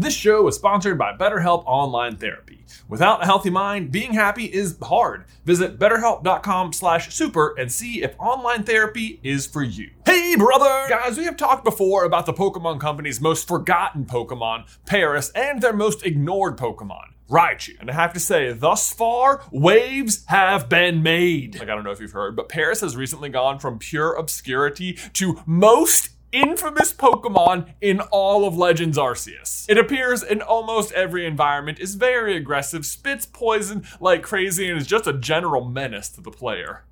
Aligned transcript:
This 0.00 0.16
show 0.16 0.48
is 0.48 0.54
sponsored 0.54 0.96
by 0.96 1.12
BetterHelp 1.12 1.62
Online 1.66 2.16
Therapy. 2.16 2.64
Without 2.88 3.22
a 3.22 3.26
healthy 3.26 3.50
mind, 3.50 3.92
being 3.92 4.14
happy 4.14 4.46
is 4.46 4.78
hard. 4.82 5.26
Visit 5.44 5.78
betterhelp.com 5.78 6.72
slash 6.72 7.12
super 7.14 7.54
and 7.58 7.70
see 7.70 8.02
if 8.02 8.18
online 8.18 8.62
therapy 8.62 9.20
is 9.22 9.46
for 9.46 9.62
you. 9.62 9.90
Hey, 10.06 10.36
brother! 10.38 10.86
Guys, 10.88 11.18
we 11.18 11.24
have 11.24 11.36
talked 11.36 11.64
before 11.64 12.04
about 12.04 12.24
the 12.24 12.32
Pokemon 12.32 12.80
Company's 12.80 13.20
most 13.20 13.46
forgotten 13.46 14.06
Pokemon, 14.06 14.74
Paras, 14.86 15.28
and 15.34 15.60
their 15.60 15.74
most 15.74 16.06
ignored 16.06 16.56
Pokemon. 16.56 17.08
Raichu. 17.28 17.78
And 17.78 17.90
I 17.90 17.92
have 17.92 18.14
to 18.14 18.20
say, 18.20 18.52
thus 18.52 18.90
far, 18.94 19.42
waves 19.52 20.24
have 20.28 20.70
been 20.70 21.02
made. 21.02 21.58
Like, 21.58 21.68
I 21.68 21.74
don't 21.74 21.84
know 21.84 21.92
if 21.92 22.00
you've 22.00 22.10
heard, 22.10 22.36
but 22.36 22.48
Paras 22.48 22.80
has 22.80 22.96
recently 22.96 23.28
gone 23.28 23.58
from 23.58 23.78
pure 23.78 24.14
obscurity 24.14 24.98
to 25.12 25.42
most 25.44 26.08
infamous 26.32 26.92
Pokemon 26.92 27.74
in 27.80 28.00
all 28.00 28.46
of 28.46 28.56
Legends 28.56 28.98
Arceus. 28.98 29.68
It 29.68 29.78
appears 29.78 30.22
in 30.22 30.42
almost 30.42 30.92
every 30.92 31.26
environment, 31.26 31.78
is 31.78 31.94
very 31.94 32.36
aggressive, 32.36 32.86
spits 32.86 33.26
poison 33.26 33.84
like 34.00 34.22
crazy, 34.22 34.68
and 34.68 34.78
is 34.78 34.86
just 34.86 35.06
a 35.06 35.12
general 35.12 35.64
menace 35.64 36.08
to 36.10 36.20
the 36.20 36.30
player. 36.30 36.84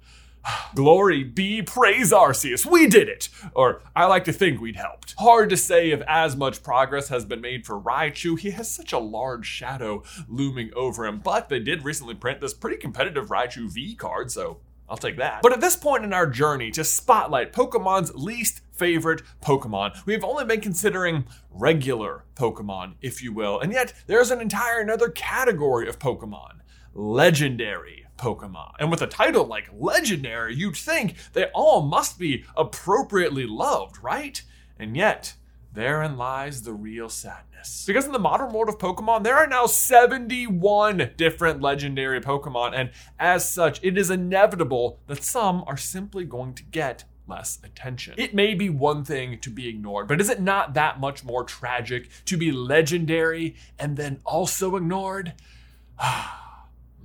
Glory 0.75 1.25
be 1.25 1.63
praise 1.63 2.13
Arceus, 2.13 2.67
we 2.67 2.87
did 2.87 3.09
it! 3.09 3.29
Or 3.55 3.83
I 3.95 4.07
like 4.07 4.25
to 4.25 4.33
think 4.33 4.61
we'd 4.61 4.77
helped. 4.77 5.15
Hard 5.19 5.51
to 5.51 5.57
say 5.57 5.91
if 5.91 6.03
as 6.07 6.37
much 6.37 6.63
progress 6.63 7.09
has 7.09 7.25
been 7.25 7.41
made 7.41 7.67
for 7.67 7.81
Raichu, 7.81 8.39
he 8.39 8.51
has 8.51 8.71
such 8.71 8.93
a 8.93 8.99
large 8.99 9.47
shadow 9.47 10.03
looming 10.29 10.71
over 10.75 11.07
him, 11.07 11.19
but 11.19 11.49
they 11.49 11.61
did 11.61 11.85
recently 11.85 12.15
print 12.15 12.41
this 12.41 12.55
pretty 12.55 12.77
competitive 12.77 13.29
Raichu 13.29 13.71
V 13.71 13.95
card, 13.95 14.31
so 14.31 14.61
I'll 14.89 14.97
take 14.97 15.19
that. 15.19 15.43
But 15.43 15.53
at 15.53 15.61
this 15.61 15.77
point 15.77 16.05
in 16.05 16.13
our 16.13 16.27
journey 16.27 16.71
to 16.73 16.85
spotlight 16.85 17.53
Pokemon's 17.53 18.15
least 18.15 18.63
favorite 18.73 19.23
Pokemon, 19.43 20.05
we've 20.07 20.25
only 20.25 20.45
been 20.45 20.61
considering 20.61 21.27
regular 21.51 22.25
Pokemon, 22.35 22.95
if 23.03 23.23
you 23.23 23.33
will, 23.33 23.61
and 23.61 23.73
yet 23.73 23.93
there's 24.07 24.31
an 24.31 24.41
entire 24.41 24.81
another 24.81 25.11
category 25.11 25.89
of 25.89 25.99
Pokemon 25.99 26.61
legendary 26.95 28.07
Pokemon. 28.19 28.73
And 28.79 28.91
with 28.91 29.01
a 29.01 29.07
title 29.07 29.47
like 29.47 29.71
Legendary, 29.73 30.55
you'd 30.55 30.77
think 30.77 31.15
they 31.33 31.47
all 31.55 31.83
must 31.83 32.19
be 32.19 32.45
appropriately 32.57 33.47
loved, 33.47 34.03
right? 34.03 34.43
And 34.79 34.97
yet, 34.97 35.35
therein 35.73 36.17
lies 36.17 36.63
the 36.63 36.73
real 36.73 37.09
sadness. 37.09 37.85
Because 37.87 38.07
in 38.07 38.13
the 38.13 38.19
modern 38.19 38.53
world 38.53 38.69
of 38.69 38.79
Pokemon, 38.79 39.23
there 39.23 39.37
are 39.37 39.47
now 39.47 39.67
71 39.67 41.13
different 41.17 41.61
legendary 41.61 42.21
Pokemon, 42.21 42.73
and 42.75 42.91
as 43.19 43.49
such, 43.49 43.83
it 43.83 43.99
is 43.99 44.11
inevitable 44.11 45.01
that 45.07 45.23
some 45.23 45.63
are 45.67 45.77
simply 45.77 46.25
going 46.25 46.55
to 46.55 46.63
get 46.63 47.05
less 47.29 47.59
attention. 47.63 48.15
It 48.17 48.35
may 48.35 48.55
be 48.55 48.71
one 48.71 49.05
thing 49.05 49.39
to 49.41 49.51
be 49.51 49.69
ignored, 49.69 50.09
but 50.09 50.21
is 50.21 50.31
it 50.31 50.41
not 50.41 50.75
that 50.75 50.99
much 50.99 51.25
more 51.25 51.45
tragic 51.45 52.09
to 52.25 52.37
be 52.37 52.51
legendary 52.51 53.55
and 53.79 53.97
then 53.97 54.21
also 54.25 54.77
ignored? 54.77 55.35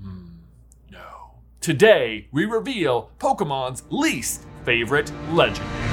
Hmm, 0.01 0.25
no. 0.91 1.35
Today, 1.61 2.27
we 2.31 2.43
reveal 2.43 3.11
Pokemon's 3.19 3.83
least 3.89 4.43
favorite 4.65 5.13
legendary. 5.31 5.92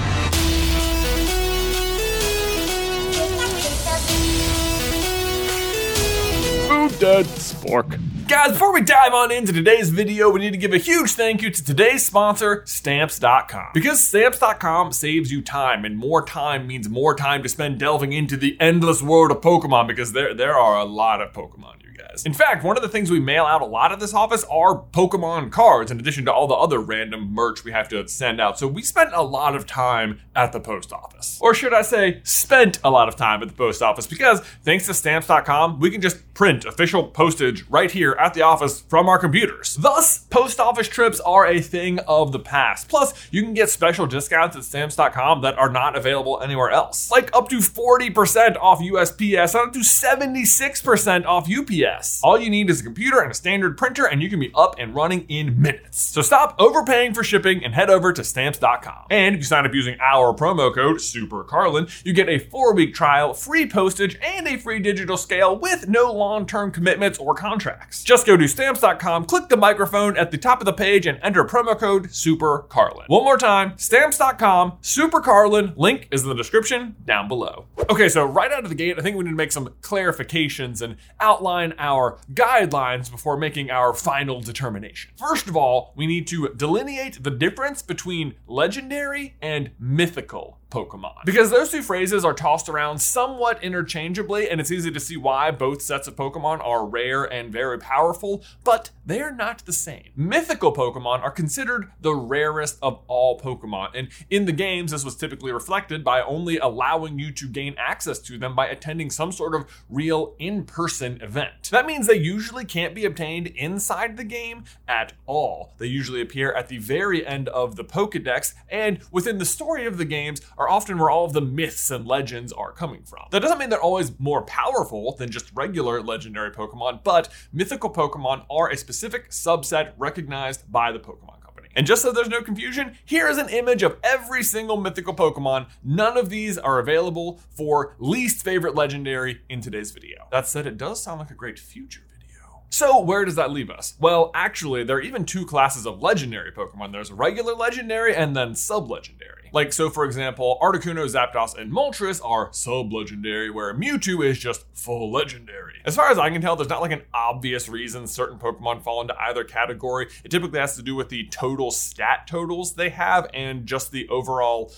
Dead 6.88 7.26
spork. 7.26 7.98
Guys, 8.30 8.52
before 8.52 8.72
we 8.72 8.80
dive 8.80 9.12
on 9.12 9.32
into 9.32 9.52
today's 9.52 9.90
video, 9.90 10.30
we 10.30 10.38
need 10.38 10.52
to 10.52 10.56
give 10.56 10.72
a 10.72 10.78
huge 10.78 11.14
thank 11.14 11.42
you 11.42 11.50
to 11.50 11.64
today's 11.64 12.06
sponsor, 12.06 12.62
Stamps.com. 12.64 13.70
Because 13.74 14.06
Stamps.com 14.06 14.92
saves 14.92 15.32
you 15.32 15.42
time, 15.42 15.84
and 15.84 15.98
more 15.98 16.24
time 16.24 16.68
means 16.68 16.88
more 16.88 17.16
time 17.16 17.42
to 17.42 17.48
spend 17.48 17.80
delving 17.80 18.12
into 18.12 18.36
the 18.36 18.56
endless 18.60 19.02
world 19.02 19.32
of 19.32 19.40
Pokemon, 19.40 19.88
because 19.88 20.12
there, 20.12 20.32
there 20.32 20.56
are 20.56 20.78
a 20.78 20.84
lot 20.84 21.20
of 21.20 21.32
Pokemon, 21.32 21.82
you 21.82 21.90
guys. 21.90 22.24
In 22.24 22.32
fact, 22.32 22.62
one 22.62 22.76
of 22.76 22.84
the 22.84 22.88
things 22.88 23.10
we 23.10 23.18
mail 23.18 23.46
out 23.46 23.62
a 23.62 23.66
lot 23.66 23.90
of 23.90 23.98
this 23.98 24.14
office 24.14 24.44
are 24.44 24.80
Pokemon 24.80 25.50
cards, 25.50 25.90
in 25.90 25.98
addition 25.98 26.24
to 26.26 26.32
all 26.32 26.46
the 26.46 26.54
other 26.54 26.78
random 26.78 27.32
merch 27.32 27.64
we 27.64 27.72
have 27.72 27.88
to 27.88 28.06
send 28.06 28.40
out. 28.40 28.60
So 28.60 28.68
we 28.68 28.82
spent 28.82 29.10
a 29.12 29.22
lot 29.22 29.56
of 29.56 29.66
time 29.66 30.20
at 30.36 30.52
the 30.52 30.60
post 30.60 30.92
office. 30.92 31.40
Or 31.42 31.52
should 31.52 31.74
I 31.74 31.82
say, 31.82 32.20
spent 32.22 32.78
a 32.84 32.90
lot 32.90 33.08
of 33.08 33.16
time 33.16 33.42
at 33.42 33.48
the 33.48 33.54
post 33.54 33.82
office, 33.82 34.06
because 34.06 34.38
thanks 34.62 34.86
to 34.86 34.94
Stamps.com, 34.94 35.80
we 35.80 35.90
can 35.90 36.00
just 36.00 36.32
print 36.32 36.64
official 36.64 37.08
postage 37.08 37.64
right 37.68 37.90
here 37.90 38.16
at 38.20 38.34
the 38.34 38.42
office 38.42 38.80
from 38.80 39.08
our 39.08 39.18
computers. 39.18 39.76
Thus, 39.76 40.18
post 40.18 40.60
office 40.60 40.88
trips 40.88 41.20
are 41.20 41.46
a 41.46 41.60
thing 41.60 41.98
of 42.00 42.32
the 42.32 42.38
past. 42.38 42.88
Plus, 42.88 43.28
you 43.30 43.42
can 43.42 43.54
get 43.54 43.70
special 43.70 44.06
discounts 44.06 44.56
at 44.56 44.64
stamps.com 44.64 45.40
that 45.42 45.58
are 45.58 45.70
not 45.70 45.96
available 45.96 46.40
anywhere 46.40 46.70
else. 46.70 47.10
Like 47.10 47.34
up 47.34 47.48
to 47.48 47.58
40% 47.58 48.56
off 48.56 48.80
USPS 48.80 49.54
and 49.54 49.68
up 49.68 49.72
to 49.72 49.80
76% 49.80 51.24
off 51.26 51.48
UPS. 51.50 52.20
All 52.22 52.38
you 52.38 52.50
need 52.50 52.70
is 52.70 52.80
a 52.80 52.84
computer 52.84 53.20
and 53.20 53.30
a 53.30 53.34
standard 53.34 53.76
printer 53.76 54.06
and 54.06 54.22
you 54.22 54.28
can 54.28 54.40
be 54.40 54.52
up 54.54 54.76
and 54.78 54.94
running 54.94 55.24
in 55.28 55.60
minutes. 55.60 56.00
So 56.00 56.22
stop 56.22 56.54
overpaying 56.58 57.14
for 57.14 57.24
shipping 57.24 57.64
and 57.64 57.74
head 57.74 57.90
over 57.90 58.12
to 58.12 58.24
stamps.com. 58.24 59.06
And 59.10 59.34
if 59.34 59.40
you 59.40 59.44
sign 59.44 59.66
up 59.66 59.74
using 59.74 59.98
our 60.00 60.34
promo 60.34 60.74
code 60.74 60.98
SUPERCARLIN, 60.98 62.04
you 62.04 62.12
get 62.12 62.28
a 62.28 62.38
4-week 62.38 62.94
trial, 62.94 63.34
free 63.34 63.66
postage, 63.66 64.18
and 64.22 64.46
a 64.46 64.58
free 64.58 64.80
digital 64.80 65.16
scale 65.16 65.58
with 65.58 65.88
no 65.88 66.12
long-term 66.12 66.72
commitments 66.72 67.18
or 67.18 67.34
contracts. 67.34 67.99
Just 68.04 68.26
go 68.26 68.36
to 68.36 68.46
stamps.com, 68.46 69.24
click 69.26 69.48
the 69.48 69.56
microphone 69.56 70.16
at 70.16 70.30
the 70.30 70.38
top 70.38 70.60
of 70.60 70.64
the 70.64 70.72
page, 70.72 71.06
and 71.06 71.18
enter 71.22 71.44
promo 71.44 71.78
code 71.78 72.12
SUPERCARLIN. 72.12 73.06
One 73.06 73.24
more 73.24 73.38
time, 73.38 73.76
stamps.com, 73.76 74.78
SUPERCARLIN. 74.80 75.74
Link 75.76 76.08
is 76.10 76.22
in 76.22 76.28
the 76.28 76.34
description 76.34 76.96
down 77.04 77.28
below. 77.28 77.66
Okay, 77.88 78.08
so 78.08 78.24
right 78.24 78.52
out 78.52 78.64
of 78.64 78.68
the 78.68 78.74
gate, 78.74 78.98
I 78.98 79.02
think 79.02 79.16
we 79.16 79.24
need 79.24 79.30
to 79.30 79.36
make 79.36 79.52
some 79.52 79.68
clarifications 79.80 80.82
and 80.82 80.96
outline 81.20 81.74
our 81.78 82.18
guidelines 82.32 83.10
before 83.10 83.36
making 83.36 83.70
our 83.70 83.94
final 83.94 84.40
determination. 84.40 85.12
First 85.16 85.48
of 85.48 85.56
all, 85.56 85.92
we 85.96 86.06
need 86.06 86.26
to 86.28 86.48
delineate 86.56 87.22
the 87.22 87.30
difference 87.30 87.82
between 87.82 88.34
legendary 88.46 89.36
and 89.42 89.70
mythical 89.78 90.59
Pokemon. 90.70 91.24
Because 91.24 91.50
those 91.50 91.70
two 91.70 91.82
phrases 91.82 92.24
are 92.24 92.32
tossed 92.32 92.68
around 92.68 93.00
somewhat 93.00 93.62
interchangeably, 93.62 94.48
and 94.48 94.60
it's 94.60 94.70
easy 94.70 94.90
to 94.90 95.00
see 95.00 95.16
why 95.16 95.50
both 95.50 95.82
sets 95.82 96.08
of 96.08 96.16
Pokemon 96.16 96.64
are 96.64 96.86
rare 96.86 97.24
and 97.24 97.52
very 97.52 97.78
powerful, 97.78 98.42
but 98.64 98.90
they 99.04 99.20
are 99.20 99.32
not 99.32 99.64
the 99.66 99.72
same. 99.72 100.10
Mythical 100.16 100.72
Pokemon 100.72 101.22
are 101.22 101.30
considered 101.30 101.90
the 102.00 102.14
rarest 102.14 102.78
of 102.82 103.00
all 103.08 103.38
Pokemon, 103.40 103.90
and 103.94 104.08
in 104.30 104.44
the 104.44 104.52
games, 104.52 104.92
this 104.92 105.04
was 105.04 105.16
typically 105.16 105.52
reflected 105.52 106.04
by 106.04 106.22
only 106.22 106.58
allowing 106.58 107.18
you 107.18 107.32
to 107.32 107.48
gain 107.48 107.74
access 107.78 108.18
to 108.20 108.38
them 108.38 108.54
by 108.54 108.66
attending 108.66 109.10
some 109.10 109.32
sort 109.32 109.54
of 109.54 109.66
real 109.88 110.34
in 110.38 110.64
person 110.64 111.20
event. 111.20 111.68
That 111.70 111.86
means 111.86 112.06
they 112.06 112.14
usually 112.14 112.64
can't 112.64 112.94
be 112.94 113.04
obtained 113.04 113.48
inside 113.48 114.16
the 114.16 114.24
game 114.24 114.64
at 114.86 115.12
all. 115.26 115.74
They 115.78 115.86
usually 115.86 116.20
appear 116.20 116.52
at 116.52 116.68
the 116.68 116.78
very 116.78 117.26
end 117.26 117.48
of 117.48 117.76
the 117.76 117.84
Pokedex, 117.84 118.54
and 118.68 119.00
within 119.10 119.38
the 119.38 119.44
story 119.44 119.86
of 119.86 119.98
the 119.98 120.04
games, 120.04 120.40
are 120.60 120.68
often 120.68 120.98
where 120.98 121.08
all 121.08 121.24
of 121.24 121.32
the 121.32 121.40
myths 121.40 121.90
and 121.90 122.06
legends 122.06 122.52
are 122.52 122.70
coming 122.70 123.02
from. 123.02 123.24
That 123.30 123.40
doesn't 123.40 123.58
mean 123.58 123.70
they're 123.70 123.80
always 123.80 124.12
more 124.20 124.42
powerful 124.42 125.16
than 125.16 125.30
just 125.30 125.50
regular 125.54 126.02
legendary 126.02 126.50
Pokemon, 126.50 127.02
but 127.02 127.30
mythical 127.50 127.90
Pokemon 127.90 128.44
are 128.50 128.68
a 128.68 128.76
specific 128.76 129.30
subset 129.30 129.94
recognized 129.96 130.70
by 130.70 130.92
the 130.92 130.98
Pokemon 130.98 131.40
Company. 131.42 131.68
And 131.74 131.86
just 131.86 132.02
so 132.02 132.12
there's 132.12 132.28
no 132.28 132.42
confusion, 132.42 132.98
here 133.06 133.26
is 133.26 133.38
an 133.38 133.48
image 133.48 133.82
of 133.82 133.96
every 134.04 134.42
single 134.42 134.76
mythical 134.76 135.14
Pokemon. 135.14 135.66
None 135.82 136.18
of 136.18 136.28
these 136.28 136.58
are 136.58 136.78
available 136.78 137.40
for 137.56 137.96
least 137.98 138.44
favorite 138.44 138.74
legendary 138.74 139.40
in 139.48 139.62
today's 139.62 139.92
video. 139.92 140.26
That 140.30 140.46
said, 140.46 140.66
it 140.66 140.76
does 140.76 141.02
sound 141.02 141.20
like 141.20 141.30
a 141.30 141.34
great 141.34 141.58
future 141.58 142.02
video. 142.12 142.64
So, 142.68 143.00
where 143.00 143.24
does 143.24 143.36
that 143.36 143.50
leave 143.50 143.70
us? 143.70 143.94
Well, 143.98 144.30
actually, 144.34 144.84
there 144.84 144.98
are 144.98 145.00
even 145.00 145.24
two 145.24 145.46
classes 145.46 145.86
of 145.86 146.02
legendary 146.02 146.52
Pokemon. 146.52 146.92
There's 146.92 147.10
regular 147.10 147.54
legendary 147.54 148.14
and 148.14 148.36
then 148.36 148.54
sub-legendary. 148.54 149.39
Like, 149.52 149.72
so 149.72 149.90
for 149.90 150.04
example, 150.04 150.58
Articuno, 150.62 151.06
Zapdos, 151.06 151.58
and 151.58 151.72
Moltres 151.72 152.24
are 152.24 152.52
sub-legendary, 152.52 153.50
where 153.50 153.74
Mewtwo 153.74 154.24
is 154.24 154.38
just 154.38 154.64
full 154.72 155.10
legendary. 155.10 155.80
As 155.84 155.96
far 155.96 156.10
as 156.10 156.18
I 156.18 156.30
can 156.30 156.40
tell, 156.40 156.56
there's 156.56 156.68
not 156.68 156.82
like 156.82 156.92
an 156.92 157.02
obvious 157.12 157.68
reason 157.68 158.06
certain 158.06 158.38
Pokemon 158.38 158.82
fall 158.82 159.00
into 159.00 159.14
either 159.20 159.44
category. 159.44 160.08
It 160.24 160.30
typically 160.30 160.60
has 160.60 160.76
to 160.76 160.82
do 160.82 160.94
with 160.94 161.08
the 161.08 161.26
total 161.28 161.70
stat 161.70 162.26
totals 162.26 162.74
they 162.74 162.90
have 162.90 163.28
and 163.34 163.66
just 163.66 163.90
the 163.90 164.08
overall 164.08 164.72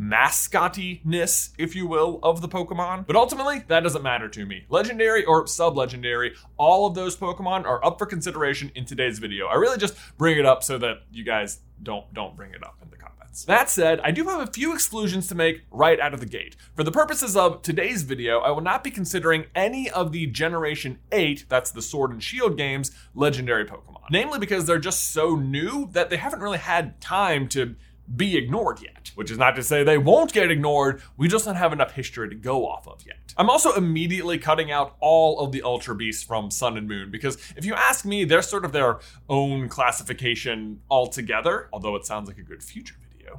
mascotiness, 0.00 1.52
if 1.56 1.74
you 1.74 1.86
will, 1.86 2.18
of 2.22 2.42
the 2.42 2.48
Pokemon. 2.48 3.06
But 3.06 3.16
ultimately, 3.16 3.64
that 3.68 3.80
doesn't 3.80 4.02
matter 4.02 4.28
to 4.28 4.44
me. 4.44 4.66
Legendary 4.68 5.24
or 5.24 5.46
sub-legendary, 5.46 6.34
all 6.58 6.86
of 6.86 6.94
those 6.94 7.16
Pokemon 7.16 7.64
are 7.64 7.82
up 7.84 7.98
for 7.98 8.06
consideration 8.06 8.70
in 8.74 8.84
today's 8.84 9.18
video. 9.18 9.46
I 9.46 9.54
really 9.54 9.78
just 9.78 9.96
bring 10.18 10.38
it 10.38 10.44
up 10.44 10.62
so 10.62 10.76
that 10.78 11.02
you 11.12 11.24
guys 11.24 11.60
don't 11.82 12.12
don't 12.12 12.36
bring 12.36 12.52
it 12.52 12.64
up 12.64 12.76
in 12.82 12.90
the. 12.90 12.95
That 13.44 13.68
said, 13.68 14.00
I 14.00 14.10
do 14.10 14.24
have 14.28 14.40
a 14.40 14.50
few 14.50 14.72
exclusions 14.72 15.28
to 15.28 15.34
make 15.34 15.62
right 15.70 16.00
out 16.00 16.14
of 16.14 16.20
the 16.20 16.26
gate. 16.26 16.56
For 16.74 16.82
the 16.82 16.90
purposes 16.90 17.36
of 17.36 17.62
today's 17.62 18.02
video, 18.02 18.40
I 18.40 18.50
will 18.50 18.62
not 18.62 18.82
be 18.82 18.90
considering 18.90 19.46
any 19.54 19.90
of 19.90 20.12
the 20.12 20.26
Generation 20.26 20.98
8, 21.12 21.46
that's 21.48 21.70
the 21.70 21.82
Sword 21.82 22.12
and 22.12 22.22
Shield 22.22 22.56
games, 22.56 22.90
legendary 23.14 23.66
Pokemon. 23.66 24.04
Namely 24.10 24.38
because 24.38 24.66
they're 24.66 24.78
just 24.78 25.10
so 25.12 25.36
new 25.36 25.88
that 25.92 26.08
they 26.10 26.16
haven't 26.16 26.40
really 26.40 26.58
had 26.58 27.00
time 27.00 27.48
to 27.48 27.76
be 28.14 28.36
ignored 28.36 28.80
yet, 28.80 29.10
which 29.16 29.30
is 29.30 29.38
not 29.38 29.56
to 29.56 29.62
say 29.62 29.82
they 29.82 29.98
won't 29.98 30.32
get 30.32 30.50
ignored. 30.50 31.02
We 31.16 31.26
just 31.28 31.44
don't 31.44 31.56
have 31.56 31.72
enough 31.72 31.92
history 31.92 32.28
to 32.28 32.36
go 32.36 32.66
off 32.66 32.86
of 32.86 33.04
yet. 33.04 33.16
I'm 33.36 33.50
also 33.50 33.74
immediately 33.74 34.38
cutting 34.38 34.70
out 34.70 34.96
all 35.00 35.40
of 35.40 35.50
the 35.50 35.62
Ultra 35.62 35.94
Beasts 35.94 36.22
from 36.22 36.50
Sun 36.50 36.76
and 36.76 36.88
Moon 36.88 37.10
because 37.10 37.36
if 37.56 37.64
you 37.64 37.74
ask 37.74 38.04
me, 38.04 38.24
they're 38.24 38.42
sort 38.42 38.64
of 38.64 38.72
their 38.72 39.00
own 39.28 39.68
classification 39.68 40.80
altogether, 40.88 41.68
although 41.72 41.96
it 41.96 42.06
sounds 42.06 42.28
like 42.28 42.38
a 42.38 42.42
good 42.42 42.62
future 42.62 42.94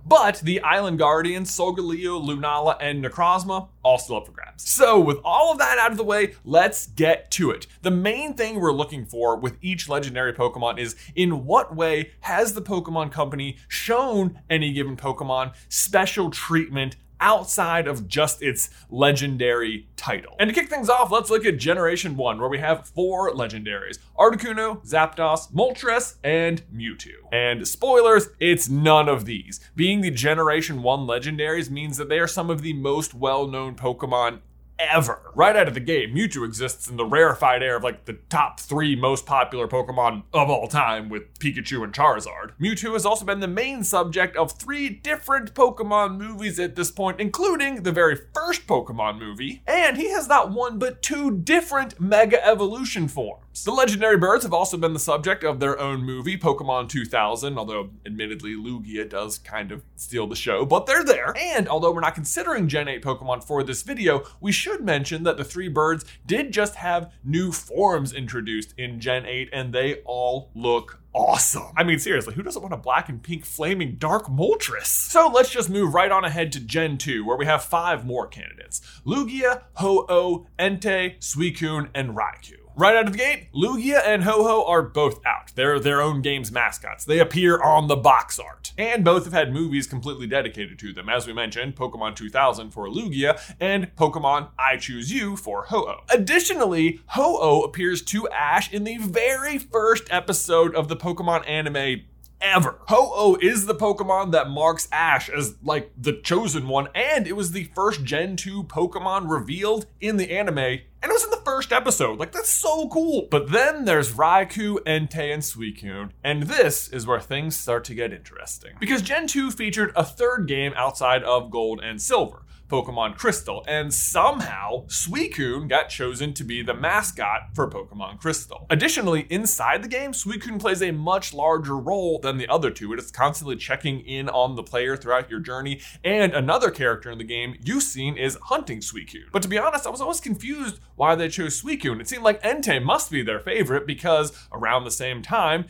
But 0.05 0.39
the 0.39 0.61
Island 0.61 0.99
Guardians, 0.99 1.55
Solgaleo, 1.55 2.23
Lunala, 2.23 2.77
and 2.79 3.03
Necrozma, 3.03 3.69
all 3.83 3.97
still 3.97 4.17
up 4.17 4.25
for 4.25 4.31
grabs. 4.31 4.67
So, 4.69 4.99
with 4.99 5.17
all 5.23 5.51
of 5.51 5.57
that 5.59 5.77
out 5.77 5.91
of 5.91 5.97
the 5.97 6.03
way, 6.03 6.35
let's 6.43 6.87
get 6.87 7.31
to 7.31 7.51
it. 7.51 7.67
The 7.81 7.91
main 7.91 8.33
thing 8.33 8.59
we're 8.59 8.71
looking 8.71 9.05
for 9.05 9.37
with 9.37 9.57
each 9.61 9.89
legendary 9.89 10.33
Pokemon 10.33 10.79
is 10.79 10.95
in 11.15 11.45
what 11.45 11.75
way 11.75 12.11
has 12.21 12.53
the 12.53 12.61
Pokemon 12.61 13.11
Company 13.11 13.57
shown 13.67 14.39
any 14.49 14.73
given 14.73 14.97
Pokemon 14.97 15.53
special 15.69 16.29
treatment 16.29 16.97
outside 17.19 17.87
of 17.87 18.07
just 18.07 18.41
its 18.41 18.69
legendary 18.89 19.87
title. 19.95 20.35
And 20.39 20.49
to 20.49 20.53
kick 20.53 20.69
things 20.69 20.89
off, 20.89 21.11
let's 21.11 21.29
look 21.29 21.45
at 21.45 21.57
Generation 21.57 22.15
1, 22.15 22.39
where 22.39 22.49
we 22.49 22.59
have 22.59 22.87
four 22.87 23.31
legendaries 23.33 23.99
Articuno, 24.17 24.85
Zapdos, 24.87 25.51
Moltres, 25.51 26.15
and 26.23 26.63
Mewtwo. 26.73 27.13
And 27.31 27.67
spoilers, 27.67 28.29
it's 28.39 28.69
none 28.69 29.09
of 29.09 29.25
these. 29.25 29.59
Being 29.75 30.01
the 30.01 30.11
Generation 30.11 30.81
1 30.81 30.99
legendaries 31.01 31.69
means 31.69 31.97
that 31.97 32.09
they 32.09 32.19
are 32.19 32.27
some 32.27 32.49
of 32.49 32.61
the 32.61 32.73
most 32.73 33.13
well 33.13 33.47
known 33.47 33.75
Pokemon 33.75 34.39
ever. 34.79 35.31
Right 35.35 35.55
out 35.55 35.67
of 35.67 35.73
the 35.73 35.79
gate, 35.79 36.13
Mewtwo 36.13 36.45
exists 36.45 36.87
in 36.87 36.97
the 36.97 37.05
rarefied 37.05 37.63
air 37.63 37.77
of 37.77 37.83
like 37.83 38.05
the 38.05 38.13
top 38.29 38.59
three 38.59 38.95
most 38.95 39.25
popular 39.25 39.67
Pokemon 39.67 40.23
of 40.33 40.49
all 40.49 40.67
time 40.67 41.09
with 41.09 41.37
Pikachu 41.39 41.83
and 41.83 41.93
Charizard. 41.93 42.53
Mewtwo 42.59 42.93
has 42.93 43.05
also 43.05 43.25
been 43.25 43.39
the 43.39 43.47
main 43.47 43.83
subject 43.83 44.35
of 44.35 44.51
three 44.51 44.89
different 44.89 45.53
Pokemon 45.53 46.17
movies 46.17 46.59
at 46.59 46.75
this 46.75 46.91
point, 46.91 47.19
including 47.19 47.83
the 47.83 47.91
very 47.91 48.17
first 48.33 48.67
Pokemon 48.67 49.19
movie, 49.19 49.61
and 49.67 49.97
he 49.97 50.11
has 50.11 50.27
not 50.27 50.51
one 50.51 50.79
but 50.79 51.01
two 51.01 51.31
different 51.31 51.99
Mega 51.99 52.43
Evolution 52.45 53.07
forms. 53.07 53.46
The 53.63 53.71
legendary 53.71 54.17
birds 54.17 54.43
have 54.43 54.53
also 54.53 54.77
been 54.77 54.93
the 54.93 54.99
subject 54.99 55.43
of 55.43 55.59
their 55.59 55.79
own 55.79 56.03
movie, 56.03 56.37
Pokemon 56.37 56.89
2000, 56.89 57.57
although 57.57 57.89
admittedly 58.05 58.55
Lugia 58.55 59.09
does 59.09 59.37
kind 59.37 59.71
of 59.71 59.83
steal 59.95 60.27
the 60.27 60.35
show, 60.35 60.65
but 60.65 60.85
they're 60.85 61.03
there. 61.03 61.33
And 61.37 61.67
although 61.67 61.91
we're 61.91 62.01
not 62.01 62.15
considering 62.15 62.67
Gen 62.67 62.87
8 62.87 63.01
Pokemon 63.01 63.43
for 63.43 63.63
this 63.63 63.83
video, 63.83 64.23
we 64.39 64.51
should 64.51 64.85
mention 64.85 65.23
that 65.23 65.37
the 65.37 65.43
three 65.43 65.67
birds 65.67 66.05
did 66.25 66.51
just 66.53 66.75
have 66.75 67.11
new 67.23 67.51
forms 67.51 68.13
introduced 68.13 68.73
in 68.77 68.99
Gen 68.99 69.25
8, 69.25 69.49
and 69.51 69.73
they 69.73 69.95
all 70.05 70.49
look 70.55 71.01
awesome. 71.13 71.73
I 71.75 71.83
mean, 71.83 71.99
seriously, 71.99 72.35
who 72.35 72.43
doesn't 72.43 72.61
want 72.61 72.73
a 72.73 72.77
black 72.77 73.09
and 73.09 73.21
pink 73.21 73.43
flaming 73.43 73.95
dark 73.95 74.27
Moltres? 74.27 74.85
So 74.85 75.31
let's 75.33 75.49
just 75.49 75.69
move 75.69 75.93
right 75.93 76.11
on 76.11 76.23
ahead 76.23 76.51
to 76.53 76.59
Gen 76.59 76.97
2, 76.97 77.25
where 77.25 77.37
we 77.37 77.45
have 77.45 77.63
five 77.63 78.05
more 78.05 78.27
candidates 78.27 78.81
Lugia, 79.05 79.63
Ho-Oh, 79.73 80.47
Entei, 80.59 81.17
Suicune, 81.19 81.89
and 81.95 82.15
Raikou. 82.15 82.66
Right 82.79 82.95
out 82.95 83.07
of 83.07 83.13
the 83.13 83.17
gate, 83.17 83.51
Lugia 83.55 84.05
and 84.05 84.23
Ho-Oh 84.23 84.63
are 84.67 84.83
both 84.83 85.25
out. 85.25 85.51
They're 85.55 85.79
their 85.79 85.99
own 85.99 86.21
game's 86.21 86.51
mascots. 86.51 87.05
They 87.05 87.17
appear 87.17 87.59
on 87.59 87.87
the 87.87 87.95
box 87.95 88.37
art. 88.37 88.71
And 88.77 89.03
both 89.03 89.23
have 89.23 89.33
had 89.33 89.51
movies 89.51 89.87
completely 89.87 90.27
dedicated 90.27 90.77
to 90.77 90.93
them. 90.93 91.09
As 91.09 91.25
we 91.25 91.33
mentioned, 91.33 91.75
Pokemon 91.75 92.15
2000 92.15 92.69
for 92.69 92.87
Lugia 92.87 93.41
and 93.59 93.95
Pokemon 93.95 94.49
I 94.59 94.77
Choose 94.77 95.11
You 95.11 95.35
for 95.35 95.63
Ho-Oh. 95.63 96.01
Additionally, 96.11 97.01
Ho-Oh 97.07 97.63
appears 97.63 98.03
to 98.03 98.29
Ash 98.29 98.71
in 98.71 98.83
the 98.83 98.97
very 98.97 99.57
first 99.57 100.03
episode 100.11 100.75
of 100.75 100.87
the 100.87 100.95
Pokemon 100.95 101.49
anime 101.49 102.03
ever. 102.39 102.79
Ho-Oh 102.87 103.39
is 103.41 103.65
the 103.65 103.73
Pokemon 103.73 104.31
that 104.33 104.49
marks 104.49 104.87
Ash 104.91 105.29
as 105.29 105.55
like 105.63 105.91
the 105.97 106.13
chosen 106.13 106.67
one, 106.67 106.89
and 106.93 107.25
it 107.25 107.35
was 107.35 107.53
the 107.53 107.63
first 107.75 108.03
Gen 108.03 108.35
2 108.35 108.65
Pokemon 108.65 109.29
revealed 109.29 109.87
in 109.99 110.17
the 110.17 110.29
anime, 110.29 110.81
and 111.01 111.09
it 111.09 111.13
was 111.13 111.23
in 111.23 111.29
the 111.29 111.37
first 111.37 111.71
episode. 111.71 112.19
Like, 112.19 112.31
that's 112.31 112.49
so 112.49 112.89
cool. 112.89 113.27
But 113.29 113.51
then 113.51 113.85
there's 113.85 114.13
Raikou, 114.13 114.79
Entei, 114.85 115.33
and 115.33 115.43
Suicune, 115.43 116.11
and 116.23 116.43
this 116.43 116.87
is 116.87 117.05
where 117.05 117.19
things 117.19 117.55
start 117.55 117.83
to 117.85 117.95
get 117.95 118.13
interesting. 118.13 118.71
Because 118.79 119.01
Gen 119.01 119.27
2 119.27 119.51
featured 119.51 119.91
a 119.95 120.03
third 120.03 120.47
game 120.47 120.73
outside 120.75 121.23
of 121.23 121.51
Gold 121.51 121.81
and 121.83 122.01
Silver. 122.01 122.43
Pokemon 122.69 123.17
Crystal, 123.17 123.63
and 123.67 123.93
somehow 123.93 124.85
Suicune 124.87 125.69
got 125.69 125.89
chosen 125.89 126.33
to 126.33 126.43
be 126.43 126.61
the 126.61 126.73
mascot 126.73 127.49
for 127.53 127.69
Pokemon 127.69 128.19
Crystal. 128.19 128.65
Additionally, 128.69 129.25
inside 129.29 129.83
the 129.83 129.87
game, 129.87 130.11
Suicune 130.11 130.59
plays 130.59 130.81
a 130.81 130.91
much 130.91 131.33
larger 131.33 131.77
role 131.77 132.19
than 132.19 132.37
the 132.37 132.47
other 132.47 132.69
two. 132.69 132.91
It 132.93 132.99
is 132.99 133.11
constantly 133.11 133.55
checking 133.55 134.01
in 134.01 134.29
on 134.29 134.55
the 134.55 134.63
player 134.63 134.97
throughout 134.97 135.29
your 135.29 135.39
journey, 135.39 135.79
and 136.03 136.33
another 136.33 136.69
character 136.69 137.09
in 137.09 137.17
the 137.17 137.23
game 137.23 137.55
Eusine 137.63 138.17
is 138.17 138.37
hunting 138.43 138.79
Suicune. 138.79 139.31
But 139.31 139.41
to 139.43 139.47
be 139.47 139.57
honest, 139.57 139.87
I 139.87 139.89
was 139.89 140.01
always 140.01 140.19
confused 140.19 140.79
why 140.95 141.15
they 141.15 141.29
chose 141.29 141.61
Suicune. 141.61 142.01
It 142.01 142.09
seemed 142.09 142.23
like 142.23 142.43
Entei 142.43 142.83
must 142.83 143.11
be 143.11 143.23
their 143.23 143.39
favorite 143.39 143.87
because 143.87 144.31
around 144.51 144.83
the 144.83 144.91
same 144.91 145.21
time, 145.21 145.65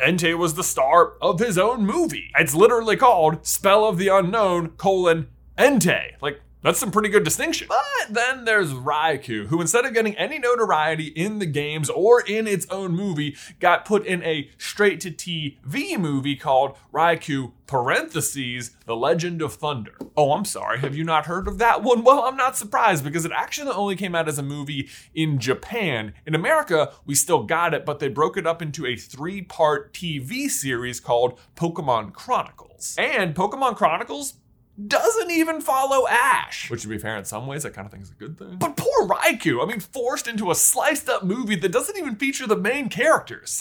Entei 0.00 0.36
was 0.36 0.54
the 0.54 0.64
star 0.64 1.12
of 1.20 1.38
his 1.38 1.56
own 1.56 1.86
movie. 1.86 2.30
It's 2.36 2.54
literally 2.54 2.96
called 2.96 3.46
Spell 3.46 3.84
of 3.84 3.98
the 3.98 4.08
Unknown, 4.08 4.70
colon, 4.70 5.28
Entei. 5.62 6.20
Like, 6.20 6.40
that's 6.62 6.78
some 6.78 6.90
pretty 6.90 7.08
good 7.08 7.24
distinction. 7.24 7.68
But 7.68 8.14
then 8.14 8.44
there's 8.44 8.72
Raikou, 8.72 9.46
who 9.46 9.60
instead 9.60 9.84
of 9.84 9.94
getting 9.94 10.16
any 10.16 10.38
notoriety 10.38 11.06
in 11.06 11.38
the 11.38 11.46
games 11.46 11.88
or 11.88 12.20
in 12.20 12.46
its 12.46 12.66
own 12.70 12.92
movie, 12.92 13.36
got 13.60 13.84
put 13.84 14.04
in 14.06 14.22
a 14.22 14.48
straight 14.58 15.00
to 15.00 15.10
TV 15.10 15.98
movie 15.98 16.36
called 16.36 16.76
Raikou 16.92 17.52
parentheses 17.66 18.76
The 18.86 18.94
Legend 18.94 19.42
of 19.42 19.54
Thunder. 19.54 19.94
Oh, 20.16 20.32
I'm 20.32 20.44
sorry. 20.44 20.78
Have 20.80 20.94
you 20.94 21.04
not 21.04 21.26
heard 21.26 21.48
of 21.48 21.58
that 21.58 21.82
one? 21.82 22.04
Well, 22.04 22.24
I'm 22.24 22.36
not 22.36 22.56
surprised 22.56 23.02
because 23.02 23.24
it 23.24 23.32
actually 23.34 23.72
only 23.72 23.96
came 23.96 24.14
out 24.14 24.28
as 24.28 24.38
a 24.38 24.42
movie 24.42 24.88
in 25.14 25.38
Japan. 25.38 26.12
In 26.26 26.34
America, 26.34 26.92
we 27.06 27.14
still 27.14 27.42
got 27.42 27.74
it, 27.74 27.84
but 27.84 27.98
they 27.98 28.08
broke 28.08 28.36
it 28.36 28.46
up 28.46 28.62
into 28.62 28.86
a 28.86 28.94
three-part 28.94 29.94
TV 29.94 30.48
series 30.48 31.00
called 31.00 31.40
Pokemon 31.56 32.12
Chronicles. 32.12 32.94
And 32.98 33.34
Pokemon 33.34 33.76
Chronicles 33.76 34.34
doesn't 34.86 35.30
even 35.30 35.60
follow 35.60 36.06
Ash. 36.08 36.70
Which, 36.70 36.82
to 36.82 36.88
be 36.88 36.98
fair, 36.98 37.16
in 37.16 37.24
some 37.24 37.46
ways, 37.46 37.64
I 37.64 37.70
kind 37.70 37.86
of 37.86 37.92
think 37.92 38.04
is 38.04 38.10
a 38.10 38.14
good 38.14 38.38
thing. 38.38 38.56
But 38.58 38.76
poor 38.76 39.08
Raikou, 39.08 39.62
I 39.62 39.66
mean, 39.66 39.80
forced 39.80 40.26
into 40.26 40.50
a 40.50 40.54
sliced 40.54 41.08
up 41.08 41.24
movie 41.24 41.56
that 41.56 41.72
doesn't 41.72 41.96
even 41.96 42.16
feature 42.16 42.46
the 42.46 42.56
main 42.56 42.88
characters. 42.88 43.60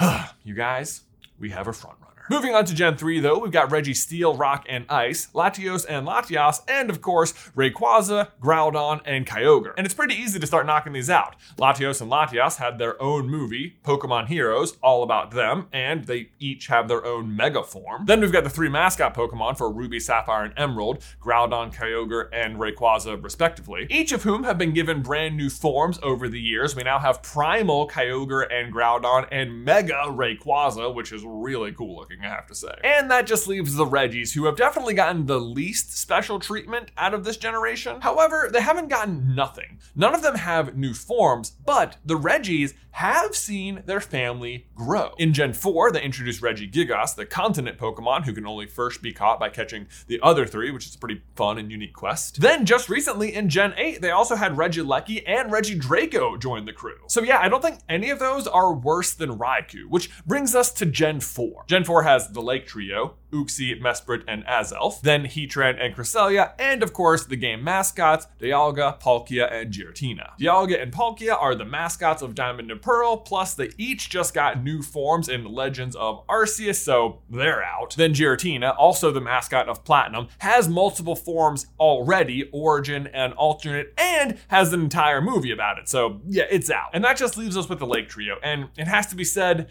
you 0.44 0.54
guys, 0.54 1.02
we 1.38 1.50
have 1.50 1.68
a 1.68 1.72
front 1.72 2.00
Moving 2.28 2.54
on 2.54 2.64
to 2.66 2.74
Gen 2.74 2.96
3, 2.96 3.20
though, 3.20 3.38
we've 3.38 3.50
got 3.50 3.70
Registeel, 3.70 4.38
Rock, 4.38 4.66
and 4.68 4.84
Ice, 4.88 5.28
Latios 5.34 5.84
and 5.88 6.06
Latias, 6.06 6.62
and 6.68 6.90
of 6.90 7.00
course, 7.00 7.32
Rayquaza, 7.56 8.28
Groudon, 8.40 9.00
and 9.04 9.26
Kyogre. 9.26 9.72
And 9.76 9.84
it's 9.84 9.94
pretty 9.94 10.14
easy 10.14 10.38
to 10.38 10.46
start 10.46 10.64
knocking 10.64 10.92
these 10.92 11.10
out. 11.10 11.34
Latios 11.56 12.00
and 12.00 12.10
Latias 12.10 12.58
had 12.58 12.78
their 12.78 13.00
own 13.02 13.28
movie, 13.28 13.78
Pokemon 13.82 14.28
Heroes, 14.28 14.76
all 14.80 15.02
about 15.02 15.32
them, 15.32 15.66
and 15.72 16.04
they 16.04 16.30
each 16.38 16.68
have 16.68 16.86
their 16.86 17.04
own 17.04 17.34
mega 17.34 17.64
form. 17.64 18.06
Then 18.06 18.20
we've 18.20 18.30
got 18.30 18.44
the 18.44 18.50
three 18.50 18.68
mascot 18.68 19.12
Pokemon 19.12 19.58
for 19.58 19.72
Ruby, 19.72 19.98
Sapphire, 19.98 20.44
and 20.44 20.54
Emerald, 20.56 21.02
Groudon, 21.20 21.74
Kyogre, 21.74 22.28
and 22.32 22.58
Rayquaza, 22.58 23.22
respectively, 23.22 23.88
each 23.90 24.12
of 24.12 24.22
whom 24.22 24.44
have 24.44 24.58
been 24.58 24.72
given 24.72 25.02
brand 25.02 25.36
new 25.36 25.50
forms 25.50 25.98
over 26.02 26.28
the 26.28 26.40
years. 26.40 26.76
We 26.76 26.84
now 26.84 27.00
have 27.00 27.22
Primal 27.22 27.88
Kyogre 27.88 28.46
and 28.52 28.72
Groudon, 28.72 29.26
and 29.32 29.64
Mega 29.64 30.04
Rayquaza, 30.06 30.94
which 30.94 31.12
is 31.12 31.24
really 31.24 31.72
cool 31.72 31.96
looking. 31.96 32.19
I 32.24 32.28
have 32.28 32.46
to 32.48 32.54
say. 32.54 32.74
And 32.84 33.10
that 33.10 33.26
just 33.26 33.48
leaves 33.48 33.74
the 33.74 33.86
Regis, 33.86 34.32
who 34.32 34.46
have 34.46 34.56
definitely 34.56 34.94
gotten 34.94 35.26
the 35.26 35.40
least 35.40 35.96
special 35.96 36.38
treatment 36.38 36.90
out 36.96 37.14
of 37.14 37.24
this 37.24 37.36
generation. 37.36 38.00
However, 38.00 38.48
they 38.52 38.60
haven't 38.60 38.88
gotten 38.88 39.34
nothing. 39.34 39.78
None 39.94 40.14
of 40.14 40.22
them 40.22 40.36
have 40.36 40.76
new 40.76 40.94
forms, 40.94 41.50
but 41.64 41.96
the 42.04 42.16
Regis 42.16 42.74
have 42.92 43.34
seen 43.36 43.82
their 43.86 44.00
family 44.00 44.66
grow. 44.74 45.14
In 45.18 45.32
Gen 45.32 45.52
4, 45.52 45.92
they 45.92 46.02
introduced 46.02 46.42
Regigigas, 46.42 47.14
the 47.14 47.26
continent 47.26 47.78
Pokemon 47.78 48.24
who 48.24 48.32
can 48.32 48.46
only 48.46 48.66
first 48.66 49.02
be 49.02 49.12
caught 49.12 49.38
by 49.38 49.48
catching 49.48 49.86
the 50.06 50.20
other 50.22 50.46
three, 50.46 50.70
which 50.70 50.86
is 50.86 50.94
a 50.94 50.98
pretty 50.98 51.22
fun 51.36 51.58
and 51.58 51.70
unique 51.70 51.94
quest. 51.94 52.40
Then, 52.40 52.66
just 52.66 52.88
recently 52.88 53.34
in 53.34 53.48
Gen 53.48 53.74
8, 53.76 54.00
they 54.00 54.10
also 54.10 54.34
had 54.36 54.56
Regieleki 54.56 55.22
and 55.26 55.50
Regidrago 55.50 56.40
join 56.40 56.64
the 56.64 56.72
crew. 56.72 56.98
So, 57.06 57.22
yeah, 57.22 57.38
I 57.40 57.48
don't 57.48 57.62
think 57.62 57.80
any 57.88 58.10
of 58.10 58.18
those 58.18 58.46
are 58.46 58.74
worse 58.74 59.14
than 59.14 59.38
Raikou, 59.38 59.86
which 59.88 60.10
brings 60.26 60.54
us 60.54 60.72
to 60.74 60.86
Gen 60.86 61.20
4. 61.20 61.64
Gen 61.66 61.84
4 61.84 61.99
has 62.02 62.28
the 62.28 62.40
Lake 62.40 62.66
Trio, 62.66 63.16
Uxie, 63.32 63.80
Mesprit, 63.80 64.22
and 64.26 64.44
Azelf, 64.44 65.00
then 65.00 65.24
Heatran 65.24 65.76
and 65.80 65.94
Cresselia, 65.94 66.52
and 66.58 66.82
of 66.82 66.92
course 66.92 67.24
the 67.24 67.36
game 67.36 67.62
mascots, 67.62 68.26
Dialga, 68.40 69.00
Palkia, 69.00 69.50
and 69.52 69.72
Giratina. 69.72 70.30
Dialga 70.38 70.82
and 70.82 70.92
Palkia 70.92 71.40
are 71.40 71.54
the 71.54 71.64
mascots 71.64 72.22
of 72.22 72.34
Diamond 72.34 72.70
and 72.70 72.82
Pearl, 72.82 73.16
plus 73.16 73.54
they 73.54 73.70
each 73.78 74.10
just 74.10 74.34
got 74.34 74.62
new 74.62 74.82
forms 74.82 75.28
in 75.28 75.44
Legends 75.44 75.94
of 75.96 76.26
Arceus, 76.26 76.76
so 76.76 77.20
they're 77.30 77.62
out. 77.62 77.94
Then 77.96 78.14
Giratina, 78.14 78.74
also 78.76 79.10
the 79.10 79.20
mascot 79.20 79.68
of 79.68 79.84
Platinum, 79.84 80.28
has 80.38 80.68
multiple 80.68 81.16
forms 81.16 81.66
already, 81.78 82.48
Origin 82.52 83.06
and 83.08 83.32
Alternate, 83.34 83.94
and 83.96 84.38
has 84.48 84.72
an 84.72 84.80
entire 84.80 85.20
movie 85.20 85.52
about 85.52 85.78
it, 85.78 85.88
so 85.88 86.20
yeah, 86.26 86.44
it's 86.50 86.70
out. 86.70 86.90
And 86.92 87.04
that 87.04 87.16
just 87.16 87.36
leaves 87.36 87.56
us 87.56 87.68
with 87.68 87.78
the 87.78 87.86
Lake 87.86 88.08
Trio, 88.08 88.36
and 88.42 88.68
it 88.76 88.88
has 88.88 89.06
to 89.08 89.16
be 89.16 89.24
said, 89.24 89.68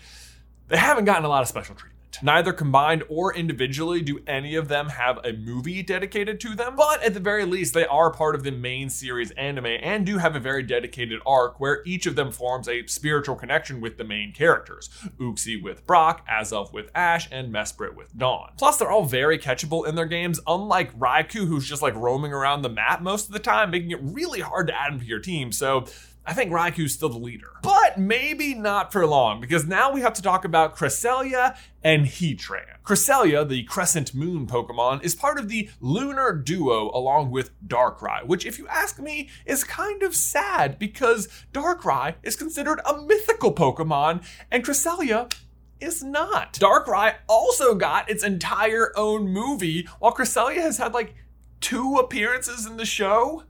they 0.70 0.78
haven't 0.78 1.06
gotten 1.06 1.26
a 1.26 1.30
lot 1.30 1.42
of 1.42 1.48
special 1.48 1.76
treatment. 1.76 1.99
Neither 2.22 2.54
combined 2.54 3.04
or 3.10 3.36
individually 3.36 4.02
do 4.02 4.22
any 4.28 4.56
of 4.56 4.68
them 4.68 4.90
have 4.90 5.20
a 5.24 5.34
movie 5.34 5.82
dedicated 5.84 6.40
to 6.42 6.56
them, 6.56 6.76
but 6.76 7.02
at 7.04 7.14
the 7.14 7.20
very 7.20 7.46
least, 7.46 7.74
they 7.74 7.86
are 7.86 8.12
part 8.12 8.36
of 8.36 8.44
the 8.44 8.52
main 8.52 8.90
series 8.90 9.32
anime 9.32 9.66
and 9.66 10.06
do 10.06 10.18
have 10.18 10.36
a 10.36 10.40
very 10.40 10.64
dedicated 10.64 11.20
arc 11.26 11.60
where 11.60 11.82
each 11.86 12.06
of 12.06 12.16
them 12.16 12.32
forms 12.32 12.68
a 12.68 12.86
spiritual 12.88 13.36
connection 13.36 13.82
with 13.82 13.98
the 13.98 14.04
main 14.04 14.34
characters 14.34 14.90
Uxie 15.20 15.62
with 15.62 15.86
Brock, 15.86 16.26
Azelf 16.28 16.74
with 16.74 16.90
Ash, 16.94 17.28
and 17.32 17.54
Mesprit 17.54 17.96
with 17.96 18.18
Dawn. 18.18 18.52
Plus, 18.58 18.78
they're 18.78 18.92
all 18.92 19.06
very 19.06 19.38
catchable 19.38 19.88
in 19.88 19.96
their 19.96 20.06
games, 20.06 20.40
unlike 20.48 20.98
Raikou, 20.98 21.48
who's 21.48 21.68
just 21.68 21.82
like 21.82 21.96
roaming 21.96 22.34
around 22.34 22.62
the 22.62 22.70
map 22.70 23.02
most 23.02 23.28
of 23.28 23.34
the 23.34 23.40
time, 23.40 23.72
making 23.72 23.92
it 23.92 24.00
really 24.02 24.42
hard 24.42 24.68
to 24.68 24.80
add 24.80 24.94
him 24.94 25.00
to 25.00 25.06
your 25.06 25.20
team. 25.20 25.52
So, 25.52 25.86
I 26.26 26.34
think 26.34 26.52
Raikou's 26.52 26.94
still 26.94 27.10
the 27.10 27.18
leader. 27.18 27.54
But 27.64 27.98
maybe 27.98 28.54
not 28.54 28.92
for 28.92 29.06
long, 29.06 29.42
because 29.42 29.66
now 29.66 29.92
we 29.92 30.02
have 30.02 30.14
to 30.14 30.22
talk 30.22 30.46
about 30.46 30.76
Cresselia 30.76 31.58
and 31.84 32.06
Heatran. 32.06 32.66
Cresselia, 32.84 33.48
the 33.48 33.64
Crescent 33.64 34.14
Moon 34.14 34.46
Pokemon, 34.46 35.04
is 35.04 35.16
part 35.16 35.40
of 35.40 35.50
the 35.50 35.70
Lunar 35.80 36.34
Duo 36.34 36.92
along 36.92 37.32
with 37.32 37.52
Darkrai, 37.68 38.26
which, 38.26 38.46
if 38.46 38.60
you 38.60 38.68
ask 38.68 39.00
me, 39.00 39.30
is 39.46 39.64
kind 39.64 40.04
of 40.04 40.16
sad 40.16 40.78
because 40.78 41.28
Darkrai 41.54 42.16
is 42.24 42.36
considered 42.36 42.80
a 42.86 43.02
mythical 43.02 43.54
Pokemon 43.54 44.24
and 44.52 44.64
Cresselia 44.64 45.34
is 45.80 46.04
not. 46.04 46.54
Darkrai 46.54 47.16
also 47.28 47.74
got 47.74 48.10
its 48.10 48.24
entire 48.24 48.92
own 48.96 49.30
movie, 49.30 49.88
while 50.00 50.14
Cresselia 50.14 50.62
has 50.62 50.78
had 50.78 50.94
like 50.94 51.16
two 51.62 51.96
appearances 51.96 52.66
in 52.66 52.78
the 52.78 52.86
show. 52.86 53.44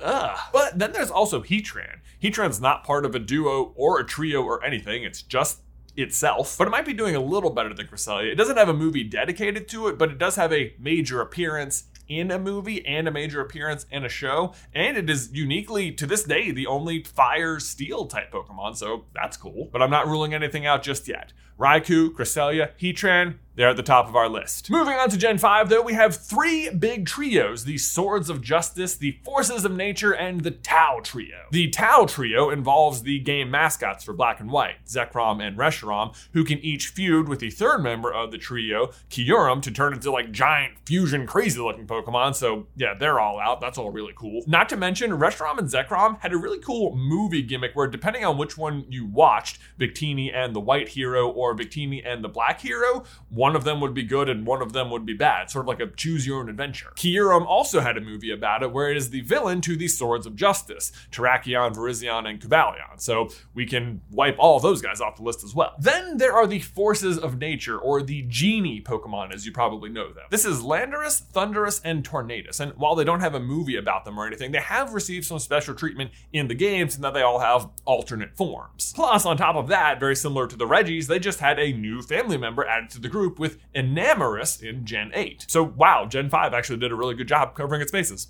Ugh. 0.00 0.38
But 0.52 0.78
then 0.78 0.92
there's 0.92 1.10
also 1.10 1.42
Heatran. 1.42 2.00
Heatran's 2.22 2.60
not 2.60 2.84
part 2.84 3.04
of 3.04 3.14
a 3.14 3.18
duo 3.18 3.72
or 3.76 4.00
a 4.00 4.04
trio 4.04 4.42
or 4.42 4.64
anything, 4.64 5.02
it's 5.02 5.22
just 5.22 5.60
itself, 5.96 6.56
but 6.56 6.66
it 6.66 6.70
might 6.70 6.86
be 6.86 6.92
doing 6.92 7.16
a 7.16 7.20
little 7.20 7.50
better 7.50 7.74
than 7.74 7.86
Cresselia. 7.86 8.30
It 8.30 8.36
doesn't 8.36 8.56
have 8.56 8.68
a 8.68 8.74
movie 8.74 9.02
dedicated 9.02 9.68
to 9.68 9.88
it, 9.88 9.98
but 9.98 10.10
it 10.10 10.18
does 10.18 10.36
have 10.36 10.52
a 10.52 10.74
major 10.78 11.20
appearance 11.20 11.84
in 12.06 12.30
a 12.30 12.38
movie 12.38 12.84
and 12.86 13.06
a 13.06 13.10
major 13.10 13.40
appearance 13.40 13.84
in 13.90 14.04
a 14.04 14.08
show, 14.08 14.54
and 14.72 14.96
it 14.96 15.10
is 15.10 15.30
uniquely 15.32 15.92
to 15.92 16.06
this 16.06 16.24
day 16.24 16.50
the 16.50 16.66
only 16.66 17.02
fire 17.02 17.60
steel 17.60 18.06
type 18.06 18.32
Pokemon, 18.32 18.76
so 18.76 19.04
that's 19.14 19.36
cool. 19.36 19.68
But 19.72 19.82
I'm 19.82 19.90
not 19.90 20.06
ruling 20.06 20.32
anything 20.32 20.66
out 20.66 20.82
just 20.82 21.06
yet. 21.06 21.32
Raikou, 21.58 22.10
Cresselia, 22.10 22.70
Heatran, 22.80 23.38
they're 23.58 23.70
at 23.70 23.76
the 23.76 23.82
top 23.82 24.08
of 24.08 24.14
our 24.14 24.28
list. 24.28 24.70
Moving 24.70 24.94
on 24.94 25.10
to 25.10 25.16
Gen 25.16 25.36
5, 25.36 25.68
though, 25.68 25.82
we 25.82 25.94
have 25.94 26.14
three 26.14 26.70
big 26.70 27.06
trios 27.06 27.64
the 27.64 27.76
Swords 27.76 28.30
of 28.30 28.40
Justice, 28.40 28.94
the 28.94 29.18
Forces 29.24 29.64
of 29.64 29.72
Nature, 29.72 30.12
and 30.12 30.44
the 30.44 30.52
Tao 30.52 31.00
Trio. 31.02 31.46
The 31.50 31.68
Tao 31.68 32.04
Trio 32.04 32.50
involves 32.50 33.02
the 33.02 33.18
game 33.18 33.50
mascots 33.50 34.04
for 34.04 34.12
Black 34.12 34.38
and 34.38 34.52
White, 34.52 34.86
Zekrom 34.86 35.44
and 35.44 35.58
Reshiram, 35.58 36.16
who 36.34 36.44
can 36.44 36.60
each 36.60 36.86
feud 36.90 37.28
with 37.28 37.40
the 37.40 37.50
third 37.50 37.78
member 37.78 38.12
of 38.12 38.30
the 38.30 38.38
trio, 38.38 38.92
Kyurem, 39.10 39.60
to 39.62 39.72
turn 39.72 39.92
into 39.92 40.12
like 40.12 40.30
giant 40.30 40.74
fusion 40.84 41.26
crazy 41.26 41.58
looking 41.58 41.88
Pokemon. 41.88 42.36
So, 42.36 42.68
yeah, 42.76 42.94
they're 42.94 43.18
all 43.18 43.40
out. 43.40 43.60
That's 43.60 43.76
all 43.76 43.90
really 43.90 44.14
cool. 44.14 44.44
Not 44.46 44.68
to 44.68 44.76
mention, 44.76 45.10
Reshiram 45.10 45.58
and 45.58 45.68
Zekrom 45.68 46.20
had 46.20 46.32
a 46.32 46.38
really 46.38 46.60
cool 46.60 46.94
movie 46.94 47.42
gimmick 47.42 47.72
where, 47.74 47.88
depending 47.88 48.24
on 48.24 48.38
which 48.38 48.56
one 48.56 48.84
you 48.88 49.04
watched, 49.04 49.58
Victini 49.80 50.32
and 50.32 50.54
the 50.54 50.60
White 50.60 50.90
Hero 50.90 51.28
or 51.28 51.47
Victini 51.54 52.02
and 52.04 52.22
the 52.22 52.28
Black 52.28 52.60
Hero, 52.60 53.04
one 53.28 53.56
of 53.56 53.64
them 53.64 53.80
would 53.80 53.94
be 53.94 54.02
good 54.02 54.28
and 54.28 54.46
one 54.46 54.62
of 54.62 54.72
them 54.72 54.90
would 54.90 55.06
be 55.06 55.14
bad, 55.14 55.50
sort 55.50 55.64
of 55.64 55.68
like 55.68 55.80
a 55.80 55.86
choose 55.94 56.26
your 56.26 56.40
own 56.40 56.48
adventure. 56.48 56.92
Kyurem 56.96 57.46
also 57.46 57.80
had 57.80 57.96
a 57.96 58.00
movie 58.00 58.30
about 58.30 58.62
it 58.62 58.72
where 58.72 58.90
it 58.90 58.96
is 58.96 59.10
the 59.10 59.20
villain 59.22 59.60
to 59.62 59.76
the 59.76 59.88
Swords 59.88 60.26
of 60.26 60.36
Justice, 60.36 60.92
Terrakion, 61.10 61.74
Virizion, 61.74 62.28
and 62.28 62.40
Cobalion. 62.40 63.00
So 63.00 63.30
we 63.54 63.66
can 63.66 64.00
wipe 64.10 64.36
all 64.38 64.60
those 64.60 64.82
guys 64.82 65.00
off 65.00 65.16
the 65.16 65.22
list 65.22 65.44
as 65.44 65.54
well. 65.54 65.74
Then 65.78 66.18
there 66.18 66.34
are 66.34 66.46
the 66.46 66.60
Forces 66.60 67.18
of 67.18 67.38
Nature, 67.38 67.78
or 67.78 68.02
the 68.02 68.22
Genie 68.28 68.80
Pokemon, 68.80 69.32
as 69.32 69.46
you 69.46 69.52
probably 69.52 69.90
know 69.90 70.12
them. 70.12 70.24
This 70.30 70.44
is 70.44 70.60
Landorus, 70.60 71.22
Thundurus, 71.22 71.80
and 71.84 72.08
Tornadus, 72.08 72.60
and 72.60 72.72
while 72.76 72.94
they 72.94 73.04
don't 73.04 73.20
have 73.20 73.34
a 73.34 73.40
movie 73.40 73.76
about 73.76 74.04
them 74.04 74.18
or 74.18 74.26
anything, 74.26 74.52
they 74.52 74.60
have 74.60 74.94
received 74.94 75.26
some 75.26 75.38
special 75.38 75.74
treatment 75.74 76.10
in 76.32 76.48
the 76.48 76.54
games 76.54 76.96
in 76.96 77.02
that 77.02 77.14
they 77.14 77.22
all 77.22 77.38
have 77.38 77.68
alternate 77.84 78.36
forms. 78.36 78.92
Plus, 78.94 79.24
on 79.24 79.36
top 79.36 79.56
of 79.56 79.68
that, 79.68 80.00
very 80.00 80.16
similar 80.16 80.46
to 80.46 80.56
the 80.56 80.66
Regis, 80.66 81.06
they 81.06 81.18
just 81.18 81.37
had 81.38 81.58
a 81.58 81.72
new 81.72 82.02
family 82.02 82.36
member 82.36 82.66
added 82.66 82.90
to 82.90 83.00
the 83.00 83.08
group 83.08 83.38
with 83.38 83.58
Enamorus 83.74 84.62
in 84.62 84.84
Gen 84.84 85.10
8. 85.14 85.46
So, 85.48 85.62
wow, 85.62 86.06
Gen 86.06 86.30
5 86.30 86.54
actually 86.54 86.78
did 86.78 86.92
a 86.92 86.96
really 86.96 87.14
good 87.14 87.28
job 87.28 87.54
covering 87.54 87.80
its 87.80 87.92
bases. 87.92 88.28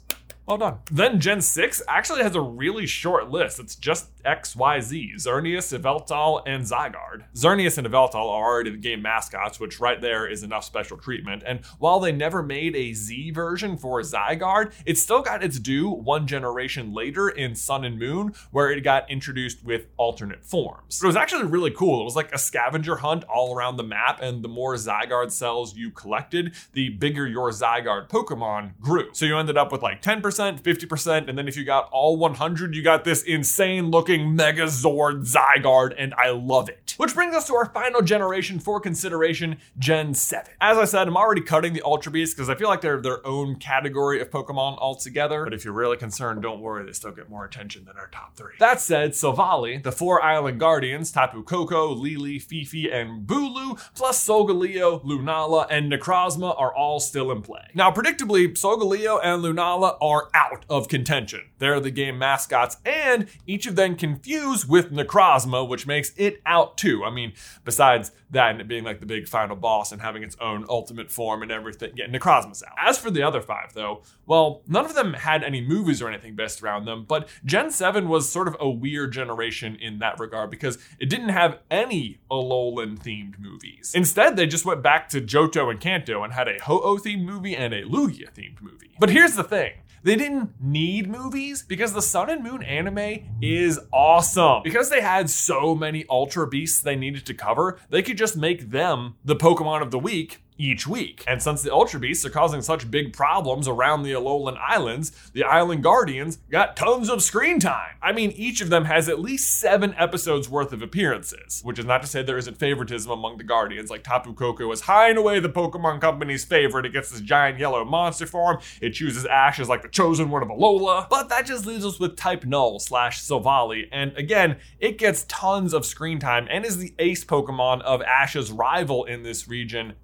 Well 0.48 0.56
done. 0.56 0.78
Then 0.90 1.20
Gen 1.20 1.42
6 1.42 1.82
actually 1.88 2.22
has 2.22 2.34
a 2.34 2.40
really 2.40 2.86
short 2.86 3.30
list. 3.30 3.60
It's 3.60 3.76
just 3.76 4.06
XYZ, 4.22 5.16
Xerneas, 5.16 5.78
Yveltal, 5.78 6.42
and 6.46 6.64
Zygarde. 6.64 7.24
Xerneas 7.34 7.76
and 7.76 7.86
Yveltal 7.86 8.14
are 8.14 8.46
already 8.46 8.70
the 8.70 8.78
game 8.78 9.02
mascots, 9.02 9.60
which 9.60 9.78
right 9.78 10.00
there 10.00 10.26
is 10.26 10.42
enough 10.42 10.64
special 10.64 10.96
treatment. 10.96 11.42
And 11.44 11.62
while 11.78 12.00
they 12.00 12.12
never 12.12 12.42
made 12.42 12.74
a 12.74 12.94
Z 12.94 13.32
version 13.32 13.76
for 13.76 14.00
Zygarde, 14.00 14.72
it 14.86 14.96
still 14.96 15.20
got 15.20 15.44
its 15.44 15.58
due 15.58 15.90
one 15.90 16.26
generation 16.26 16.94
later 16.94 17.28
in 17.28 17.54
Sun 17.54 17.84
and 17.84 17.98
Moon, 17.98 18.32
where 18.50 18.70
it 18.70 18.80
got 18.80 19.10
introduced 19.10 19.62
with 19.62 19.88
alternate 19.98 20.46
forms. 20.46 21.02
It 21.02 21.06
was 21.06 21.16
actually 21.16 21.44
really 21.44 21.72
cool. 21.72 22.00
It 22.00 22.04
was 22.04 22.16
like 22.16 22.32
a 22.32 22.38
scavenger 22.38 22.96
hunt 22.96 23.24
all 23.24 23.54
around 23.54 23.76
the 23.76 23.82
map, 23.82 24.22
and 24.22 24.42
the 24.42 24.48
more 24.48 24.76
Zygarde 24.76 25.30
cells 25.30 25.76
you 25.76 25.90
collected, 25.90 26.54
the 26.72 26.88
bigger 26.88 27.26
your 27.26 27.50
Zygarde 27.50 28.08
Pokemon 28.08 28.80
grew. 28.80 29.10
So 29.12 29.26
you 29.26 29.36
ended 29.36 29.58
up 29.58 29.70
with 29.70 29.82
like 29.82 30.00
10% 30.00 30.37
50%, 30.38 31.28
and 31.28 31.36
then 31.36 31.48
if 31.48 31.56
you 31.56 31.64
got 31.64 31.88
all 31.90 32.16
100, 32.16 32.74
you 32.74 32.82
got 32.82 33.04
this 33.04 33.22
insane 33.22 33.90
looking 33.90 34.36
Megazord 34.36 35.26
Zygarde, 35.26 35.94
and 35.98 36.14
I 36.14 36.30
love 36.30 36.68
it. 36.68 36.94
Which 36.96 37.14
brings 37.14 37.34
us 37.34 37.46
to 37.48 37.54
our 37.54 37.66
final 37.66 38.02
generation 38.02 38.58
for 38.58 38.80
consideration, 38.80 39.58
Gen 39.78 40.14
7. 40.14 40.52
As 40.60 40.78
I 40.78 40.84
said, 40.84 41.08
I'm 41.08 41.16
already 41.16 41.40
cutting 41.40 41.72
the 41.72 41.82
Ultra 41.82 42.12
Beasts 42.12 42.34
because 42.34 42.48
I 42.48 42.54
feel 42.54 42.68
like 42.68 42.80
they're 42.80 43.00
their 43.00 43.24
own 43.26 43.56
category 43.56 44.20
of 44.20 44.30
Pokemon 44.30 44.78
altogether. 44.78 45.44
But 45.44 45.54
if 45.54 45.64
you're 45.64 45.74
really 45.74 45.96
concerned, 45.96 46.42
don't 46.42 46.60
worry, 46.60 46.84
they 46.84 46.92
still 46.92 47.12
get 47.12 47.28
more 47.28 47.44
attention 47.44 47.84
than 47.84 47.96
our 47.96 48.08
top 48.08 48.36
three. 48.36 48.54
That 48.58 48.80
said, 48.80 49.12
Silvally, 49.12 49.82
the 49.82 49.92
four 49.92 50.22
Island 50.22 50.60
Guardians, 50.60 51.12
Tapu 51.12 51.42
Koko, 51.42 51.92
Lili, 51.92 52.38
Fifi, 52.38 52.90
and 52.90 53.26
Bulu, 53.26 53.78
plus 53.94 54.26
Solgaleo, 54.26 55.04
Lunala, 55.04 55.66
and 55.70 55.90
Necrozma 55.92 56.58
are 56.58 56.74
all 56.74 57.00
still 57.00 57.30
in 57.30 57.42
play. 57.42 57.68
Now, 57.74 57.90
predictably, 57.90 58.48
Solgaleo 58.48 59.20
and 59.22 59.42
Lunala 59.42 59.96
are 60.00 60.27
out 60.34 60.64
of 60.68 60.88
contention. 60.88 61.50
They're 61.58 61.80
the 61.80 61.90
game 61.90 62.18
mascots, 62.18 62.76
and 62.84 63.28
each 63.46 63.66
of 63.66 63.76
them 63.76 63.96
confuse 63.96 64.66
with 64.66 64.92
Necrozma, 64.92 65.68
which 65.68 65.86
makes 65.86 66.12
it 66.16 66.40
out 66.46 66.76
too. 66.76 67.04
I 67.04 67.10
mean, 67.10 67.32
besides 67.64 68.12
that 68.30 68.50
and 68.50 68.60
it 68.60 68.68
being 68.68 68.84
like 68.84 69.00
the 69.00 69.06
big 69.06 69.28
final 69.28 69.56
boss 69.56 69.92
and 69.92 70.00
having 70.02 70.22
its 70.22 70.36
own 70.40 70.64
ultimate 70.68 71.10
form 71.10 71.42
and 71.42 71.50
everything, 71.50 71.92
yeah, 71.96 72.06
Necrozma's 72.06 72.62
out. 72.62 72.74
As 72.78 72.98
for 72.98 73.10
the 73.10 73.22
other 73.22 73.40
five, 73.40 73.72
though, 73.74 74.02
well, 74.26 74.62
none 74.66 74.84
of 74.84 74.94
them 74.94 75.14
had 75.14 75.42
any 75.42 75.60
movies 75.60 76.02
or 76.02 76.08
anything 76.08 76.34
based 76.36 76.62
around 76.62 76.84
them, 76.84 77.04
but 77.08 77.28
Gen 77.44 77.70
7 77.70 78.08
was 78.08 78.30
sort 78.30 78.48
of 78.48 78.56
a 78.60 78.68
weird 78.68 79.12
generation 79.12 79.76
in 79.76 79.98
that 80.00 80.18
regard 80.18 80.50
because 80.50 80.78
it 80.98 81.08
didn't 81.08 81.30
have 81.30 81.58
any 81.70 82.18
Alolan 82.30 82.98
themed 82.98 83.38
movies. 83.38 83.92
Instead, 83.94 84.36
they 84.36 84.46
just 84.46 84.64
went 84.64 84.82
back 84.82 85.08
to 85.10 85.20
Johto 85.20 85.70
and 85.70 85.80
Kanto 85.80 86.22
and 86.22 86.32
had 86.32 86.48
a 86.48 86.62
Ho-Oh 86.62 86.96
themed 86.96 87.24
movie 87.24 87.56
and 87.56 87.72
a 87.72 87.82
Lugia 87.82 88.32
themed 88.32 88.60
movie. 88.60 88.94
But 88.98 89.10
here's 89.10 89.34
the 89.34 89.44
thing 89.44 89.72
they 90.02 90.16
didn't 90.18 90.50
need 90.60 91.08
movies 91.08 91.62
because 91.62 91.92
the 91.92 92.02
Sun 92.02 92.30
and 92.30 92.42
Moon 92.42 92.62
anime 92.62 93.38
is 93.40 93.80
awesome. 93.92 94.62
Because 94.62 94.90
they 94.90 95.00
had 95.00 95.30
so 95.30 95.74
many 95.74 96.04
Ultra 96.10 96.46
Beasts 96.46 96.80
they 96.80 96.96
needed 96.96 97.24
to 97.26 97.34
cover, 97.34 97.78
they 97.90 98.02
could 98.02 98.18
just 98.18 98.36
make 98.36 98.70
them 98.70 99.14
the 99.24 99.36
Pokemon 99.36 99.82
of 99.82 99.90
the 99.90 99.98
week 99.98 100.42
each 100.58 100.86
week. 100.86 101.24
And 101.26 101.42
since 101.42 101.62
the 101.62 101.72
Ultra 101.72 102.00
Beasts 102.00 102.26
are 102.26 102.30
causing 102.30 102.60
such 102.60 102.90
big 102.90 103.12
problems 103.12 103.68
around 103.68 104.02
the 104.02 104.12
Alolan 104.12 104.58
Islands, 104.58 105.12
the 105.32 105.44
Island 105.44 105.82
Guardians 105.82 106.38
got 106.50 106.76
tons 106.76 107.08
of 107.08 107.22
screen 107.22 107.60
time. 107.60 107.96
I 108.02 108.12
mean, 108.12 108.32
each 108.32 108.60
of 108.60 108.70
them 108.70 108.84
has 108.84 109.08
at 109.08 109.20
least 109.20 109.58
seven 109.58 109.94
episodes 109.96 110.48
worth 110.48 110.72
of 110.72 110.82
appearances, 110.82 111.60
which 111.62 111.78
is 111.78 111.84
not 111.84 112.02
to 112.02 112.08
say 112.08 112.22
there 112.22 112.36
isn't 112.36 112.58
favoritism 112.58 113.10
among 113.10 113.38
the 113.38 113.44
Guardians. 113.44 113.90
Like 113.90 114.02
Tapu 114.02 114.34
Koko 114.34 114.70
is 114.72 114.82
high 114.82 115.08
and 115.08 115.18
away 115.18 115.40
the 115.40 115.48
Pokemon 115.48 116.00
Company's 116.00 116.44
favorite. 116.44 116.86
It 116.86 116.92
gets 116.92 117.10
this 117.10 117.20
giant 117.20 117.58
yellow 117.58 117.84
monster 117.84 118.26
form. 118.26 118.58
It 118.80 118.90
chooses 118.90 119.24
Ash 119.24 119.58
as 119.60 119.68
like 119.68 119.82
the 119.82 119.88
chosen 119.88 120.30
one 120.30 120.42
of 120.42 120.48
Alola. 120.48 121.08
But 121.08 121.28
that 121.28 121.46
just 121.46 121.66
leaves 121.66 121.86
us 121.86 122.00
with 122.00 122.16
Type 122.16 122.44
Null 122.44 122.80
slash 122.80 123.22
Silvally. 123.22 123.88
And 123.92 124.16
again, 124.16 124.56
it 124.80 124.98
gets 124.98 125.24
tons 125.28 125.72
of 125.72 125.86
screen 125.86 126.18
time 126.18 126.46
and 126.50 126.64
is 126.64 126.78
the 126.78 126.94
ace 126.98 127.24
Pokemon 127.24 127.82
of 127.82 128.02
Ash's 128.02 128.50
rival 128.50 129.04
in 129.04 129.22
this 129.22 129.46
region, 129.48 129.94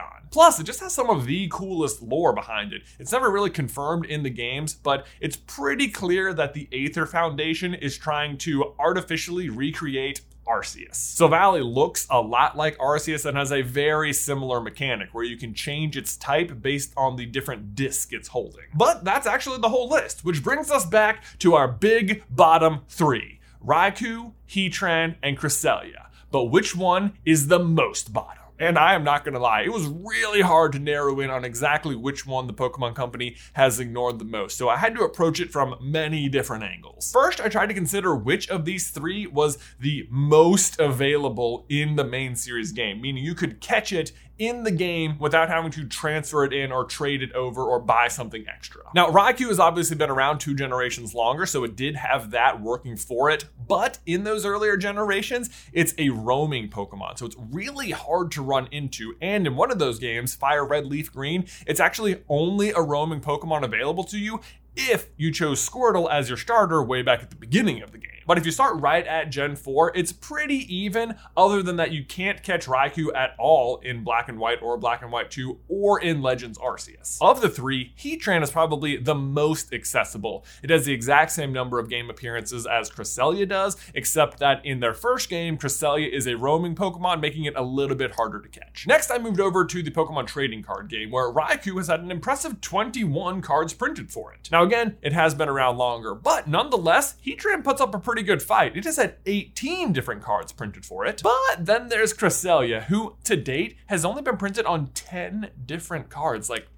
Gladion. 0.00 0.30
Plus, 0.30 0.60
it 0.60 0.64
just 0.64 0.80
has 0.80 0.92
some 0.92 1.10
of 1.10 1.26
the 1.26 1.48
coolest 1.50 2.02
lore 2.02 2.32
behind 2.32 2.72
it. 2.72 2.82
It's 2.98 3.12
never 3.12 3.30
really 3.30 3.50
confirmed 3.50 4.06
in 4.06 4.22
the 4.22 4.30
games, 4.30 4.74
but 4.74 5.06
it's 5.20 5.36
pretty 5.36 5.88
clear 5.88 6.32
that 6.34 6.54
the 6.54 6.68
Aether 6.72 7.06
Foundation 7.06 7.74
is 7.74 7.96
trying 7.96 8.38
to 8.38 8.74
artificially 8.78 9.48
recreate 9.48 10.20
Arceus. 10.46 10.94
Silvally 10.94 11.62
looks 11.62 12.06
a 12.10 12.20
lot 12.20 12.56
like 12.56 12.76
Arceus 12.78 13.24
and 13.24 13.36
has 13.36 13.52
a 13.52 13.62
very 13.62 14.12
similar 14.12 14.60
mechanic 14.60 15.10
where 15.12 15.24
you 15.24 15.36
can 15.36 15.54
change 15.54 15.96
its 15.96 16.16
type 16.16 16.60
based 16.60 16.92
on 16.96 17.16
the 17.16 17.26
different 17.26 17.74
disc 17.74 18.12
it's 18.12 18.28
holding. 18.28 18.64
But 18.74 19.04
that's 19.04 19.26
actually 19.26 19.58
the 19.58 19.68
whole 19.68 19.88
list, 19.88 20.24
which 20.24 20.42
brings 20.42 20.70
us 20.70 20.84
back 20.84 21.22
to 21.40 21.54
our 21.54 21.68
big 21.68 22.24
bottom 22.30 22.80
three 22.88 23.40
Raikou, 23.64 24.32
Heatran, 24.48 25.16
and 25.22 25.38
Cresselia. 25.38 26.06
But 26.30 26.44
which 26.44 26.74
one 26.74 27.14
is 27.24 27.48
the 27.48 27.58
most 27.58 28.12
bottom? 28.12 28.39
And 28.60 28.78
I 28.78 28.94
am 28.94 29.04
not 29.04 29.24
going 29.24 29.32
to 29.32 29.40
lie, 29.40 29.62
it 29.62 29.72
was 29.72 29.86
really 29.86 30.42
hard 30.42 30.72
to 30.72 30.78
narrow 30.78 31.18
in 31.20 31.30
on 31.30 31.46
exactly 31.46 31.96
which 31.96 32.26
one 32.26 32.46
the 32.46 32.52
Pokemon 32.52 32.94
Company 32.94 33.36
has 33.54 33.80
ignored 33.80 34.18
the 34.18 34.26
most. 34.26 34.58
So 34.58 34.68
I 34.68 34.76
had 34.76 34.94
to 34.96 35.02
approach 35.02 35.40
it 35.40 35.50
from 35.50 35.76
many 35.80 36.28
different 36.28 36.64
angles. 36.64 37.10
First, 37.10 37.40
I 37.40 37.48
tried 37.48 37.68
to 37.68 37.74
consider 37.74 38.14
which 38.14 38.50
of 38.50 38.66
these 38.66 38.90
three 38.90 39.26
was 39.26 39.56
the 39.80 40.06
most 40.10 40.78
available 40.78 41.64
in 41.70 41.96
the 41.96 42.04
main 42.04 42.36
series 42.36 42.70
game, 42.72 43.00
meaning 43.00 43.24
you 43.24 43.34
could 43.34 43.62
catch 43.62 43.94
it 43.94 44.12
in 44.40 44.64
the 44.64 44.70
game 44.70 45.18
without 45.18 45.50
having 45.50 45.70
to 45.70 45.86
transfer 45.86 46.44
it 46.44 46.52
in 46.52 46.72
or 46.72 46.86
trade 46.86 47.22
it 47.22 47.30
over 47.34 47.62
or 47.62 47.78
buy 47.78 48.08
something 48.08 48.46
extra. 48.48 48.82
Now, 48.94 49.10
Raikou 49.10 49.48
has 49.48 49.60
obviously 49.60 49.96
been 49.96 50.08
around 50.08 50.38
two 50.38 50.54
generations 50.54 51.14
longer, 51.14 51.44
so 51.44 51.62
it 51.62 51.76
did 51.76 51.94
have 51.96 52.30
that 52.30 52.62
working 52.62 52.96
for 52.96 53.28
it, 53.28 53.44
but 53.68 53.98
in 54.06 54.24
those 54.24 54.46
earlier 54.46 54.78
generations, 54.78 55.50
it's 55.74 55.92
a 55.98 56.08
roaming 56.08 56.70
Pokemon, 56.70 57.18
so 57.18 57.26
it's 57.26 57.36
really 57.52 57.90
hard 57.90 58.32
to 58.32 58.42
run 58.42 58.66
into. 58.72 59.14
And 59.20 59.46
in 59.46 59.56
one 59.56 59.70
of 59.70 59.78
those 59.78 59.98
games, 59.98 60.34
Fire 60.34 60.64
Red 60.64 60.86
Leaf 60.86 61.12
Green, 61.12 61.44
it's 61.66 61.78
actually 61.78 62.22
only 62.30 62.70
a 62.70 62.80
roaming 62.80 63.20
Pokemon 63.20 63.62
available 63.62 64.04
to 64.04 64.18
you 64.18 64.40
if 64.74 65.08
you 65.18 65.30
chose 65.30 65.68
Squirtle 65.68 66.10
as 66.10 66.28
your 66.28 66.38
starter 66.38 66.82
way 66.82 67.02
back 67.02 67.22
at 67.22 67.28
the 67.28 67.36
beginning 67.36 67.82
of 67.82 67.92
the 67.92 67.98
game. 67.98 68.10
But 68.30 68.38
if 68.38 68.46
you 68.46 68.52
start 68.52 68.80
right 68.80 69.04
at 69.08 69.30
Gen 69.30 69.56
4, 69.56 69.90
it's 69.96 70.12
pretty 70.12 70.72
even, 70.72 71.16
other 71.36 71.64
than 71.64 71.74
that 71.78 71.90
you 71.90 72.04
can't 72.04 72.40
catch 72.44 72.66
Raikou 72.66 73.12
at 73.12 73.34
all 73.40 73.78
in 73.78 74.04
Black 74.04 74.28
and 74.28 74.38
White 74.38 74.62
or 74.62 74.78
Black 74.78 75.02
and 75.02 75.10
White 75.10 75.32
2 75.32 75.58
or 75.66 76.00
in 76.00 76.22
Legends 76.22 76.56
Arceus. 76.56 77.18
Of 77.20 77.40
the 77.40 77.48
three, 77.48 77.92
Heatran 77.98 78.44
is 78.44 78.52
probably 78.52 78.96
the 78.96 79.16
most 79.16 79.74
accessible. 79.74 80.44
It 80.62 80.70
has 80.70 80.84
the 80.84 80.92
exact 80.92 81.32
same 81.32 81.52
number 81.52 81.80
of 81.80 81.90
game 81.90 82.08
appearances 82.08 82.68
as 82.68 82.88
Cresselia 82.88 83.48
does, 83.48 83.76
except 83.94 84.38
that 84.38 84.64
in 84.64 84.78
their 84.78 84.94
first 84.94 85.28
game, 85.28 85.58
Cresselia 85.58 86.08
is 86.08 86.28
a 86.28 86.36
roaming 86.36 86.76
Pokemon, 86.76 87.20
making 87.20 87.46
it 87.46 87.56
a 87.56 87.62
little 87.62 87.96
bit 87.96 88.14
harder 88.14 88.40
to 88.40 88.48
catch. 88.48 88.86
Next, 88.86 89.10
I 89.10 89.18
moved 89.18 89.40
over 89.40 89.64
to 89.64 89.82
the 89.82 89.90
Pokemon 89.90 90.28
trading 90.28 90.62
card 90.62 90.88
game, 90.88 91.10
where 91.10 91.32
Raikou 91.32 91.78
has 91.78 91.88
had 91.88 91.98
an 91.98 92.12
impressive 92.12 92.60
21 92.60 93.42
cards 93.42 93.74
printed 93.74 94.12
for 94.12 94.32
it. 94.32 94.48
Now, 94.52 94.62
again, 94.62 94.98
it 95.02 95.14
has 95.14 95.34
been 95.34 95.48
around 95.48 95.78
longer, 95.78 96.14
but 96.14 96.46
nonetheless, 96.46 97.16
Heatran 97.26 97.64
puts 97.64 97.80
up 97.80 97.92
a 97.92 97.98
pretty 97.98 98.19
good 98.22 98.42
fight. 98.42 98.76
It 98.76 98.84
has 98.84 98.96
had 98.96 99.16
18 99.26 99.92
different 99.92 100.22
cards 100.22 100.52
printed 100.52 100.84
for 100.84 101.04
it. 101.06 101.22
But 101.22 101.66
then 101.66 101.88
there's 101.88 102.14
Cresselia, 102.14 102.84
who 102.84 103.16
to 103.24 103.36
date 103.36 103.76
has 103.86 104.04
only 104.04 104.22
been 104.22 104.36
printed 104.36 104.66
on 104.66 104.88
10 104.88 105.50
different 105.66 106.10
cards. 106.10 106.48
Like, 106.50 106.68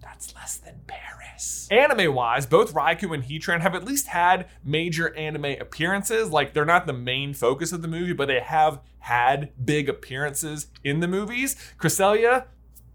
that's 0.00 0.34
less 0.34 0.56
than 0.56 0.80
Paras. 0.86 1.68
Anime 1.70 2.14
wise, 2.14 2.46
both 2.46 2.74
Raikou 2.74 3.14
and 3.14 3.24
Heatran 3.24 3.60
have 3.60 3.74
at 3.74 3.84
least 3.84 4.08
had 4.08 4.48
major 4.62 5.14
anime 5.16 5.56
appearances. 5.60 6.30
Like, 6.30 6.52
they're 6.52 6.64
not 6.64 6.86
the 6.86 6.92
main 6.92 7.34
focus 7.34 7.72
of 7.72 7.82
the 7.82 7.88
movie, 7.88 8.12
but 8.12 8.28
they 8.28 8.40
have 8.40 8.80
had 9.00 9.50
big 9.64 9.88
appearances 9.88 10.68
in 10.82 11.00
the 11.00 11.08
movies. 11.08 11.56
Cresselia, 11.78 12.46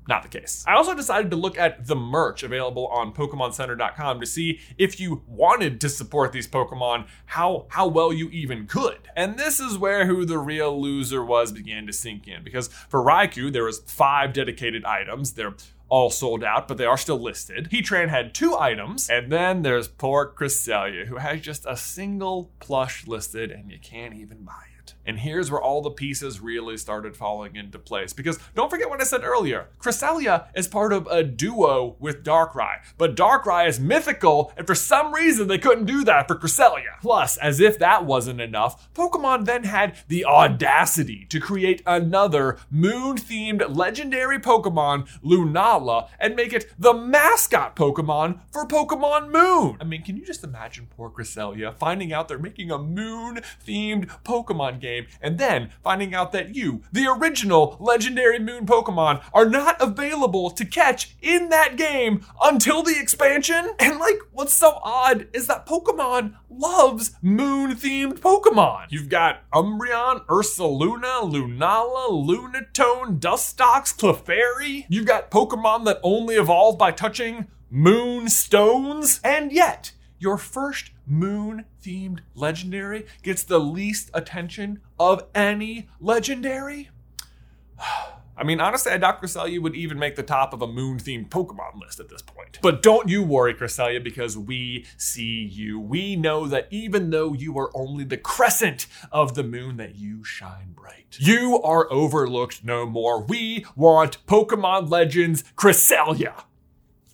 not 0.09 0.23
the 0.23 0.39
case. 0.39 0.65
I 0.67 0.73
also 0.73 0.93
decided 0.93 1.31
to 1.31 1.37
look 1.37 1.57
at 1.57 1.87
the 1.87 1.95
merch 1.95 2.43
available 2.43 2.87
on 2.87 3.13
PokemonCenter.com 3.13 4.19
to 4.19 4.25
see 4.25 4.59
if 4.77 4.99
you 4.99 5.21
wanted 5.27 5.79
to 5.81 5.89
support 5.89 6.33
these 6.33 6.47
Pokemon, 6.47 7.07
how 7.27 7.67
how 7.69 7.87
well 7.87 8.11
you 8.11 8.27
even 8.29 8.67
could. 8.67 9.07
And 9.15 9.37
this 9.37 9.59
is 9.59 9.77
where 9.77 10.07
who 10.07 10.25
the 10.25 10.39
real 10.39 10.81
loser 10.81 11.23
was 11.23 11.51
began 11.51 11.85
to 11.87 11.93
sink 11.93 12.27
in 12.27 12.43
because 12.43 12.67
for 12.67 13.01
Raikou 13.01 13.53
there 13.53 13.63
was 13.63 13.79
five 13.79 14.33
dedicated 14.33 14.83
items. 14.83 15.33
They're 15.33 15.55
all 15.89 16.09
sold 16.09 16.43
out, 16.43 16.67
but 16.67 16.77
they 16.77 16.85
are 16.85 16.97
still 16.97 17.19
listed. 17.19 17.69
Heatran 17.71 18.09
had 18.09 18.33
two 18.33 18.55
items, 18.57 19.09
and 19.09 19.31
then 19.31 19.63
there's 19.63 19.87
poor 19.87 20.31
Cresselia, 20.35 21.05
who 21.05 21.17
has 21.17 21.41
just 21.41 21.65
a 21.67 21.75
single 21.75 22.51
plush 22.59 23.07
listed, 23.07 23.51
and 23.51 23.71
you 23.71 23.79
can't 23.79 24.13
even 24.13 24.43
buy 24.43 24.63
it. 24.77 24.78
And 25.05 25.19
here's 25.19 25.51
where 25.51 25.61
all 25.61 25.81
the 25.81 25.91
pieces 25.91 26.39
really 26.39 26.77
started 26.77 27.15
falling 27.15 27.55
into 27.55 27.79
place. 27.79 28.13
Because 28.13 28.39
don't 28.55 28.69
forget 28.69 28.89
what 28.89 29.01
I 29.01 29.05
said 29.05 29.23
earlier 29.23 29.67
Cresselia 29.79 30.47
is 30.55 30.67
part 30.67 30.93
of 30.93 31.07
a 31.07 31.23
duo 31.23 31.95
with 31.99 32.23
Darkrai, 32.23 32.77
but 32.97 33.15
Darkrai 33.15 33.67
is 33.67 33.79
mythical, 33.79 34.51
and 34.57 34.67
for 34.67 34.75
some 34.75 35.13
reason 35.13 35.47
they 35.47 35.57
couldn't 35.57 35.85
do 35.85 36.03
that 36.03 36.27
for 36.27 36.35
Cresselia. 36.35 36.99
Plus, 37.01 37.37
as 37.37 37.59
if 37.59 37.79
that 37.79 38.05
wasn't 38.05 38.41
enough, 38.41 38.91
Pokemon 38.93 39.45
then 39.45 39.63
had 39.63 39.97
the 40.07 40.25
audacity 40.25 41.25
to 41.29 41.39
create 41.39 41.81
another 41.85 42.57
moon 42.69 43.17
themed 43.17 43.75
legendary 43.75 44.39
Pokemon, 44.39 45.07
Lunala, 45.23 46.09
and 46.19 46.35
make 46.35 46.53
it 46.53 46.73
the 46.77 46.93
mascot 46.93 47.75
Pokemon 47.75 48.39
for 48.51 48.65
Pokemon 48.65 49.31
Moon. 49.31 49.77
I 49.79 49.83
mean, 49.83 50.03
can 50.03 50.17
you 50.17 50.25
just 50.25 50.43
imagine 50.43 50.87
poor 50.95 51.09
Cresselia 51.09 51.75
finding 51.75 52.13
out 52.13 52.27
they're 52.27 52.39
making 52.39 52.71
a 52.71 52.77
moon 52.77 53.41
themed 53.65 54.07
Pokemon 54.23 54.78
game 54.79 55.07
and 55.21 55.37
then 55.37 55.71
finding 55.83 56.13
out 56.13 56.31
that 56.31 56.55
you, 56.55 56.83
the 56.91 57.07
original 57.07 57.77
legendary 57.79 58.39
moon 58.39 58.65
Pokemon, 58.65 59.21
are 59.33 59.47
not 59.47 59.81
available 59.81 60.49
to 60.51 60.65
catch 60.65 61.15
in 61.21 61.49
that 61.49 61.75
game 61.75 62.25
until 62.41 62.83
the 62.83 62.99
expansion? 62.99 63.71
And 63.79 63.97
like, 63.97 64.19
what's 64.31 64.53
so 64.53 64.79
odd 64.83 65.27
is 65.33 65.47
that 65.47 65.65
Pokemon 65.65 66.35
loves 66.49 67.11
moon 67.21 67.71
themed 67.75 68.19
Pokemon. 68.19 68.85
You've 68.89 69.09
got 69.09 69.49
Umbreon, 69.51 70.25
Ursaluna, 70.27 71.23
Lunala, 71.23 72.09
Lunatone, 72.11 73.19
Dustox, 73.19 73.97
Clefairy. 73.97 74.85
You've 74.89 75.07
got 75.07 75.31
Pokemon 75.31 75.85
that 75.85 75.99
only 76.03 76.35
evolve 76.35 76.77
by 76.77 76.91
touching 76.91 77.47
moon 77.71 78.29
stones. 78.29 79.19
And 79.23 79.51
yet, 79.51 79.93
your 80.19 80.37
first 80.37 80.91
moon 81.07 81.65
themed 81.83 82.19
legendary 82.35 83.05
gets 83.23 83.43
the 83.43 83.59
least 83.59 84.09
attention 84.13 84.79
of 84.99 85.25
any 85.33 85.87
legendary? 85.99 86.89
I 88.39 88.45
mean, 88.45 88.61
honestly, 88.61 88.93
I 88.93 88.97
doubt 88.97 89.21
Cresselia 89.21 89.61
would 89.61 89.75
even 89.75 89.99
make 89.99 90.15
the 90.15 90.23
top 90.23 90.53
of 90.53 90.61
a 90.61 90.67
moon 90.67 90.97
themed 90.97 91.27
Pokemon 91.27 91.81
list 91.81 91.99
at 91.99 92.07
this 92.07 92.21
point. 92.21 92.59
But 92.61 92.81
don't 92.81 93.09
you 93.09 93.21
worry, 93.21 93.53
Cresselia, 93.53 94.01
because 94.01 94.37
we 94.37 94.85
see 94.95 95.43
you. 95.43 95.77
We 95.77 96.15
know 96.15 96.47
that 96.47 96.69
even 96.71 97.09
though 97.09 97.33
you 97.33 97.59
are 97.59 97.69
only 97.75 98.05
the 98.05 98.15
crescent 98.15 98.87
of 99.11 99.35
the 99.35 99.43
moon, 99.43 99.75
that 99.75 99.95
you 99.95 100.23
shine 100.23 100.71
bright. 100.73 101.17
You 101.19 101.61
are 101.61 101.91
overlooked 101.91 102.63
no 102.63 102.85
more. 102.85 103.21
We 103.21 103.65
want 103.75 104.25
Pokemon 104.25 104.89
Legends 104.89 105.43
Cresselia. 105.57 106.45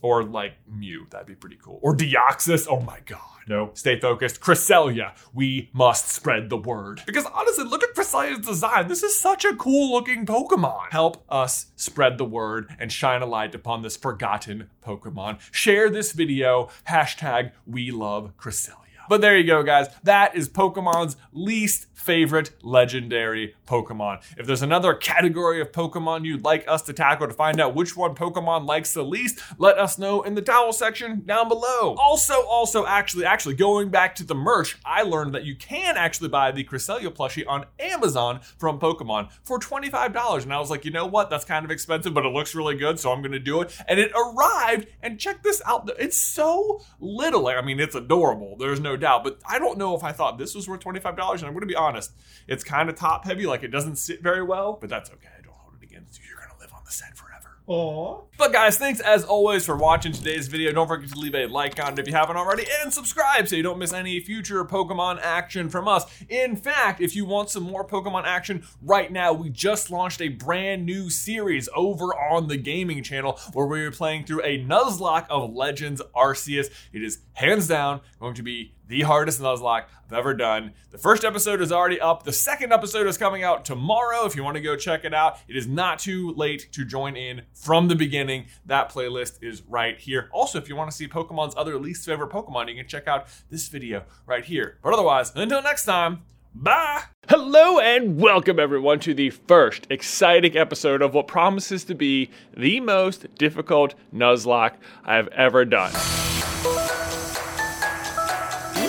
Or 0.05 0.23
like 0.23 0.53
Mew, 0.67 1.07
that'd 1.09 1.25
be 1.25 1.33
pretty 1.33 1.57
cool. 1.59 1.79
Or 1.81 1.97
Deoxys, 1.97 2.67
oh 2.69 2.79
my 2.79 2.99
god. 3.07 3.19
No, 3.47 3.71
stay 3.73 3.99
focused. 3.99 4.39
Cresselia, 4.39 5.13
we 5.33 5.71
must 5.73 6.09
spread 6.09 6.51
the 6.51 6.57
word. 6.57 7.01
Because 7.07 7.25
honestly, 7.25 7.63
look 7.63 7.81
at 7.81 7.95
Cresselia's 7.95 8.45
design. 8.45 8.87
This 8.87 9.01
is 9.01 9.19
such 9.19 9.45
a 9.45 9.55
cool 9.55 9.91
looking 9.91 10.27
Pokemon. 10.27 10.91
Help 10.91 11.25
us 11.27 11.71
spread 11.75 12.19
the 12.19 12.23
word 12.23 12.69
and 12.77 12.91
shine 12.91 13.23
a 13.23 13.25
light 13.25 13.55
upon 13.55 13.81
this 13.81 13.97
forgotten 13.97 14.69
Pokemon. 14.85 15.39
Share 15.51 15.89
this 15.89 16.11
video, 16.11 16.69
hashtag 16.87 17.53
we 17.65 17.89
love 17.89 18.37
Cresselia. 18.37 18.84
But 19.09 19.21
there 19.21 19.37
you 19.37 19.45
go, 19.45 19.63
guys. 19.63 19.87
That 20.03 20.35
is 20.35 20.49
Pokemon's 20.49 21.17
least 21.31 21.87
favorite 21.93 22.51
legendary 22.61 23.55
Pokemon. 23.65 24.21
If 24.37 24.45
there's 24.45 24.61
another 24.61 24.93
category 24.93 25.59
of 25.59 25.71
Pokemon 25.71 26.23
you'd 26.23 26.43
like 26.43 26.63
us 26.67 26.83
to 26.83 26.93
tackle 26.93 27.27
to 27.27 27.33
find 27.33 27.59
out 27.59 27.73
which 27.73 27.97
one 27.97 28.13
Pokemon 28.13 28.67
likes 28.67 28.93
the 28.93 29.03
least, 29.03 29.39
let 29.57 29.79
us 29.79 29.97
know 29.97 30.21
in 30.21 30.35
the 30.35 30.41
towel 30.41 30.71
section 30.71 31.23
down 31.25 31.49
below. 31.49 31.95
Also, 31.97 32.43
also, 32.45 32.85
actually, 32.85 33.25
actually, 33.25 33.55
going 33.55 33.89
back 33.89 34.13
to 34.15 34.23
the 34.23 34.35
merch, 34.35 34.77
I 34.85 35.01
learned 35.01 35.33
that 35.33 35.45
you 35.45 35.55
can 35.55 35.97
actually 35.97 36.29
buy 36.29 36.51
the 36.51 36.63
Cresselia 36.63 37.07
plushie 37.07 37.47
on 37.47 37.65
Amazon 37.79 38.41
from 38.57 38.79
Pokemon 38.79 39.31
for 39.43 39.59
$25. 39.59 40.43
And 40.43 40.53
I 40.53 40.59
was 40.59 40.69
like, 40.69 40.85
you 40.85 40.91
know 40.91 41.07
what? 41.07 41.29
That's 41.29 41.45
kind 41.45 41.65
of 41.65 41.71
expensive, 41.71 42.13
but 42.13 42.25
it 42.25 42.33
looks 42.33 42.53
really 42.53 42.75
good, 42.75 42.99
so 42.99 43.11
I'm 43.11 43.21
gonna 43.21 43.39
do 43.39 43.61
it. 43.61 43.75
And 43.87 43.99
it 43.99 44.11
arrived, 44.11 44.87
and 45.01 45.19
check 45.19 45.41
this 45.41 45.61
out. 45.65 45.89
It's 45.97 46.17
so 46.17 46.81
little. 46.99 47.47
I 47.47 47.61
mean, 47.61 47.79
it's 47.79 47.95
adorable. 47.95 48.55
There's 48.57 48.79
no 48.79 48.94
doubt. 48.97 49.23
But 49.23 49.39
I 49.47 49.59
don't 49.59 49.77
know 49.77 49.95
if 49.95 50.03
I 50.03 50.11
thought 50.11 50.37
this 50.37 50.55
was 50.55 50.67
worth 50.67 50.81
$25, 50.81 51.33
and 51.33 51.43
I'm 51.45 51.53
gonna 51.53 51.65
be 51.65 51.75
honest. 51.75 52.11
It's 52.47 52.63
kind 52.63 52.89
of 52.89 52.95
top 52.95 53.25
heavy, 53.25 53.45
like 53.45 53.63
it 53.63 53.69
doesn't 53.69 53.97
sit 53.97 54.21
very 54.21 54.43
well, 54.43 54.77
but 54.79 54.89
that's 54.89 55.09
okay. 55.09 55.29
I 55.37 55.41
don't 55.41 55.55
hold 55.55 55.75
it 55.81 55.83
against 55.83 56.19
you. 56.19 56.25
You're 56.29 56.39
gonna 56.39 56.59
live 56.59 56.73
on 56.73 56.81
the 56.85 56.91
set 56.91 57.17
forever. 57.17 57.57
Aww. 57.67 58.25
But 58.37 58.53
guys, 58.53 58.77
thanks 58.77 58.99
as 58.99 59.23
always 59.23 59.65
for 59.65 59.75
watching 59.75 60.11
today's 60.11 60.47
video. 60.47 60.71
Don't 60.71 60.87
forget 60.87 61.09
to 61.09 61.17
leave 61.17 61.33
a 61.33 61.47
like 61.47 61.83
on 61.83 61.93
it 61.93 61.99
if 61.99 62.07
you 62.07 62.13
haven't 62.13 62.37
already, 62.37 62.65
and 62.81 62.93
subscribe 62.93 63.47
so 63.47 63.55
you 63.55 63.63
don't 63.63 63.79
miss 63.79 63.91
any 63.91 64.19
future 64.19 64.63
Pokemon 64.65 65.19
action 65.19 65.69
from 65.69 65.87
us. 65.87 66.05
In 66.29 66.55
fact, 66.55 67.01
if 67.01 67.15
you 67.15 67.25
want 67.25 67.49
some 67.49 67.63
more 67.63 67.83
Pokemon 67.87 68.25
action 68.25 68.63
right 68.83 69.11
now, 69.11 69.33
we 69.33 69.49
just 69.49 69.89
launched 69.89 70.21
a 70.21 70.27
brand 70.27 70.85
new 70.85 71.09
series 71.09 71.67
over 71.75 72.13
on 72.13 72.49
the 72.49 72.57
gaming 72.57 73.01
channel 73.01 73.39
where 73.53 73.65
we 73.65 73.81
are 73.81 73.91
playing 73.91 74.25
through 74.25 74.43
a 74.43 74.63
Nuzlocke 74.63 75.25
of 75.29 75.51
Legends 75.51 76.03
Arceus. 76.15 76.67
It 76.93 77.01
is 77.01 77.19
hands 77.33 77.67
down 77.67 78.01
going 78.19 78.35
to 78.35 78.43
be 78.43 78.74
the 78.87 79.01
hardest 79.01 79.41
Nuzlocke 79.41 79.85
I've 80.05 80.13
ever 80.13 80.33
done. 80.33 80.73
The 80.91 80.97
first 80.97 81.23
episode 81.23 81.61
is 81.61 81.71
already 81.71 81.99
up. 81.99 82.23
The 82.23 82.33
second 82.33 82.71
episode 82.71 83.07
is 83.07 83.17
coming 83.17 83.43
out 83.43 83.65
tomorrow. 83.65 84.25
If 84.25 84.35
you 84.35 84.43
want 84.43 84.55
to 84.55 84.61
go 84.61 84.75
check 84.75 85.05
it 85.05 85.13
out, 85.13 85.39
it 85.47 85.55
is 85.55 85.67
not 85.67 85.99
too 85.99 86.33
late 86.33 86.71
to 86.73 86.85
join 86.85 87.15
in 87.15 87.43
from 87.53 87.87
the 87.87 87.95
beginning. 87.95 88.45
That 88.65 88.91
playlist 88.91 89.39
is 89.41 89.63
right 89.67 89.97
here. 89.99 90.29
Also, 90.31 90.57
if 90.59 90.69
you 90.69 90.75
want 90.75 90.91
to 90.91 90.95
see 90.95 91.07
Pokemon's 91.07 91.55
other 91.57 91.77
least 91.79 92.05
favorite 92.05 92.29
Pokemon, 92.29 92.69
you 92.69 92.75
can 92.75 92.87
check 92.87 93.07
out 93.07 93.27
this 93.49 93.67
video 93.67 94.03
right 94.25 94.45
here. 94.45 94.77
But 94.83 94.93
otherwise, 94.93 95.31
until 95.35 95.61
next 95.61 95.85
time, 95.85 96.21
Bye. 96.57 97.03
Hello 97.27 97.79
and 97.79 98.17
welcome 98.17 98.61
everyone 98.61 99.01
to 99.01 99.13
the 99.13 99.29
first 99.29 99.87
exciting 99.89 100.55
episode 100.55 101.01
of 101.01 101.13
what 101.13 101.27
promises 101.27 101.83
to 101.83 101.95
be 101.95 102.29
the 102.55 102.79
most 102.79 103.35
difficult 103.35 103.93
Nuzlocke 104.13 104.75
I've 105.03 105.27
ever 105.29 105.65
done. 105.65 105.91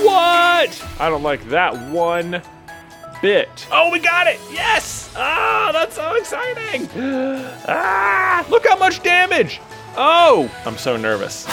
What? 0.07 0.87
I 1.01 1.11
don't 1.11 1.25
like 1.25 1.45
that 1.49 1.77
one 1.91 2.41
bit. 3.21 3.67
Oh, 3.73 3.91
we 3.91 3.99
got 3.99 4.29
it! 4.29 4.39
Yes! 4.53 5.13
Ah, 5.17 5.71
that's 5.73 5.97
so 5.97 6.15
exciting! 6.15 6.89
Ah, 7.67 8.47
look 8.49 8.69
how 8.69 8.77
much 8.77 9.03
damage! 9.03 9.61
Oh, 9.97 10.49
I'm 10.65 10.79
so 10.79 10.97
nervous. 10.97 11.45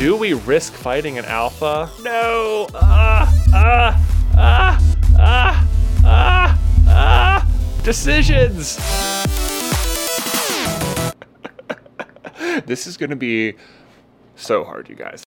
Do 0.00 0.16
we 0.16 0.32
risk 0.32 0.72
fighting 0.72 1.16
an 1.16 1.26
alpha? 1.26 1.88
No. 2.02 2.66
Ah, 2.74 3.32
ah, 3.54 4.04
ah, 4.36 4.80
ah, 5.16 5.68
ah, 6.04 6.58
ah. 6.88 7.48
Decisions. 7.84 8.76
this 12.66 12.88
is 12.88 12.96
going 12.96 13.10
to 13.10 13.16
be 13.16 13.54
so 14.36 14.64
hard, 14.64 14.88
you 14.88 14.94
guys. 14.94 15.26